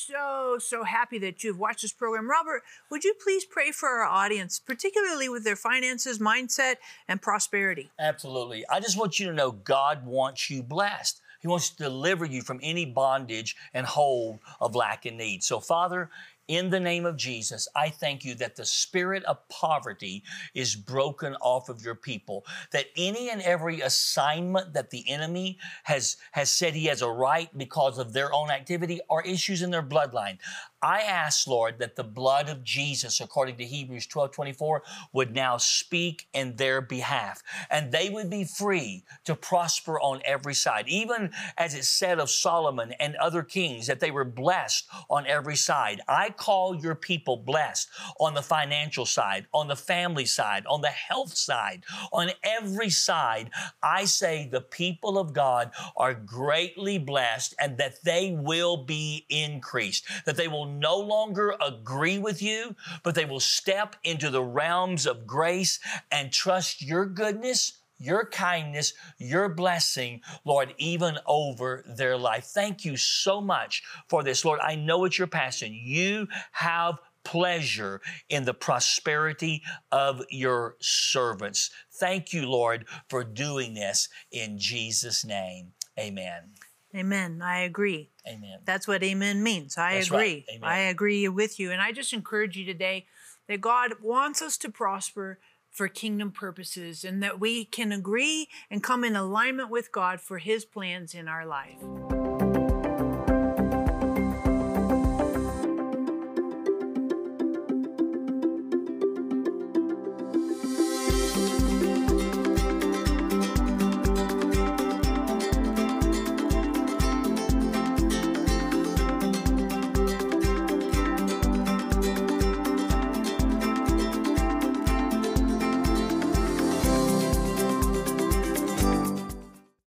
So, 0.08 0.58
so 0.60 0.84
happy 0.84 1.18
that 1.20 1.44
you've 1.44 1.60
watched 1.60 1.82
this 1.82 1.94
program. 1.94 2.30
Robert, 2.30 2.64
would 2.90 3.04
you 3.04 3.14
please 3.22 3.46
pray 3.46 3.72
for 3.72 3.90
our 3.90 4.04
audience, 4.04 4.60
particularly 4.60 5.30
with 5.30 5.44
their 5.44 5.56
finances, 5.56 6.20
mindset, 6.20 6.76
and 7.08 7.22
prosperity? 7.22 7.92
Absolutely. 8.00 8.66
I 8.70 8.80
just 8.80 8.98
want 8.98 9.20
you 9.20 9.28
to 9.28 9.34
know 9.34 9.52
God 9.52 10.06
wants 10.06 10.50
you 10.50 10.64
blessed. 10.64 11.22
He 11.40 11.48
wants 11.48 11.72
to 11.72 11.76
deliver 11.76 12.24
you 12.24 12.42
from 12.42 12.62
any 12.64 12.86
bondage 12.86 13.58
and 13.74 13.86
hold 13.86 14.40
of 14.62 14.76
lack 14.76 15.06
and 15.06 15.18
need. 15.18 15.44
So, 15.44 15.60
Father, 15.60 16.10
in 16.48 16.70
the 16.70 16.80
name 16.80 17.06
of 17.06 17.16
Jesus, 17.16 17.68
I 17.76 17.90
thank 17.90 18.26
you 18.26 18.36
that 18.36 18.56
the 18.56 18.66
spirit 18.66 19.24
of 19.24 19.48
poverty 19.50 20.24
is 20.54 20.76
broken 20.76 21.36
off 21.36 21.70
of 21.70 21.82
your 21.82 21.96
people. 21.96 22.46
That 22.72 22.88
any 22.98 23.30
and 23.30 23.42
every 23.42 23.82
assignment 23.82 24.74
that 24.74 24.90
the 24.90 25.10
enemy 25.10 25.58
has, 25.84 26.18
has 26.32 26.50
said 26.50 26.74
he 26.74 26.86
has 26.86 27.02
a 27.02 27.10
right 27.10 27.50
because 27.58 27.98
of 27.98 28.14
their 28.14 28.34
own 28.34 28.50
activity 28.50 29.00
or 29.10 29.22
issues 29.24 29.62
in 29.62 29.72
their 29.72 29.84
bloodline. 29.84 30.38
I 30.84 31.00
ask, 31.00 31.48
Lord, 31.48 31.80
that 31.80 31.96
the 31.96 32.04
blood 32.04 32.50
of 32.50 32.64
Jesus, 32.64 33.22
according 33.22 33.56
to 33.58 33.64
Hebrews 33.64 34.06
12 34.06 34.32
24, 34.32 34.84
would 35.14 35.34
now 35.34 35.56
speak 35.56 36.28
in 36.34 36.58
their 36.58 36.82
behalf, 36.82 37.42
and 37.72 37.92
they 37.92 38.10
would 38.10 38.30
be 38.30 38.44
free 38.44 39.06
to 39.24 39.36
prosper 39.36 40.00
on 40.02 40.22
every 40.26 40.54
side. 40.54 40.90
Even 40.90 41.32
as 41.58 41.74
it 41.74 41.86
said 41.86 42.20
of 42.20 42.30
Solomon 42.30 42.94
and 43.00 43.16
other 43.16 43.44
kings, 43.44 43.88
that 43.88 44.02
they 44.02 44.12
were 44.12 44.26
blessed 44.26 44.86
on 45.10 45.26
every 45.26 45.56
side. 45.56 46.02
I 46.08 46.32
call 46.32 46.76
your 46.76 46.96
people 46.96 47.38
blessed 47.38 47.90
on 48.20 48.34
the 48.34 48.42
financial 48.42 49.06
side, 49.06 49.48
on 49.54 49.70
the 49.70 49.78
family 49.78 50.26
side, 50.26 50.66
on 50.66 50.82
the 50.82 50.88
health 50.90 51.34
side, 51.34 51.84
on 52.12 52.32
every 52.44 52.90
side. 52.90 53.52
I 53.82 54.04
say 54.04 54.50
the 54.52 54.62
people 54.62 55.18
of 55.18 55.32
God 55.34 55.72
are 55.96 56.14
greatly 56.14 56.98
blessed 56.98 57.56
and 57.58 57.78
that 57.78 58.04
they 58.04 58.36
will 58.38 58.76
be 58.76 59.26
increased, 59.30 60.06
that 60.26 60.36
they 60.36 60.50
will 60.50 60.73
no 60.80 60.98
longer 60.98 61.56
agree 61.66 62.20
with 62.20 62.42
you, 62.42 62.76
but 63.04 63.16
they 63.16 63.26
will 63.26 63.40
step 63.40 63.96
into 64.04 64.30
the 64.30 64.44
realms 64.44 65.06
of 65.06 65.28
grace 65.28 65.80
and 66.12 66.32
trust 66.32 66.82
your 66.82 67.06
goodness 67.06 67.74
your 68.00 68.26
kindness, 68.26 68.94
your 69.18 69.48
blessing, 69.48 70.20
Lord, 70.44 70.74
even 70.78 71.18
over 71.26 71.86
their 71.88 72.18
life. 72.18 72.46
Thank 72.46 72.84
you 72.84 72.98
so 72.98 73.40
much 73.40 73.82
for 74.10 74.24
this, 74.24 74.44
Lord. 74.44 74.60
I 74.62 74.76
know 74.76 75.06
it's 75.06 75.18
your 75.18 75.28
passion. 75.28 75.74
You 75.74 76.28
have 76.52 77.00
pleasure 77.24 78.02
in 78.30 78.44
the 78.44 78.54
prosperity 78.54 79.64
of 79.92 80.24
your 80.30 80.76
servants. 80.80 81.70
Thank 81.94 82.34
you, 82.34 82.50
Lord, 82.50 82.86
for 83.08 83.24
doing 83.24 83.74
this 83.74 84.10
in 84.32 84.58
Jesus' 84.58 85.24
name. 85.24 85.72
Amen. 85.98 86.52
Amen. 86.96 87.42
I 87.44 87.60
agree. 87.62 88.10
Amen. 88.28 88.60
That's 88.66 88.88
what 88.88 89.04
amen 89.04 89.44
means. 89.44 89.78
I 89.78 89.96
That's 89.96 90.08
agree. 90.08 90.46
right. 90.50 90.64
I 90.64 90.78
agree 90.80 91.28
with 91.28 91.60
you. 91.60 91.72
And 91.72 91.82
I 91.82 91.92
just 91.92 92.14
encourage 92.14 92.56
you 92.56 92.66
today 92.66 93.06
that 93.48 93.62
God 93.62 93.96
wants 94.02 94.42
us 94.42 94.58
to 94.60 94.70
prosper 94.70 95.40
for 95.72 95.88
kingdom 95.88 96.32
purposes 96.32 97.04
and 97.04 97.22
that 97.24 97.40
we 97.40 97.66
can 97.66 97.92
agree 97.92 98.48
and 98.70 98.84
come 98.84 99.04
in 99.04 99.16
alignment 99.16 99.70
with 99.70 99.92
God 99.92 100.22
for 100.22 100.38
his 100.38 100.66
plans 100.66 101.16
in 101.16 101.28
our 101.28 101.46
life. 101.46 102.23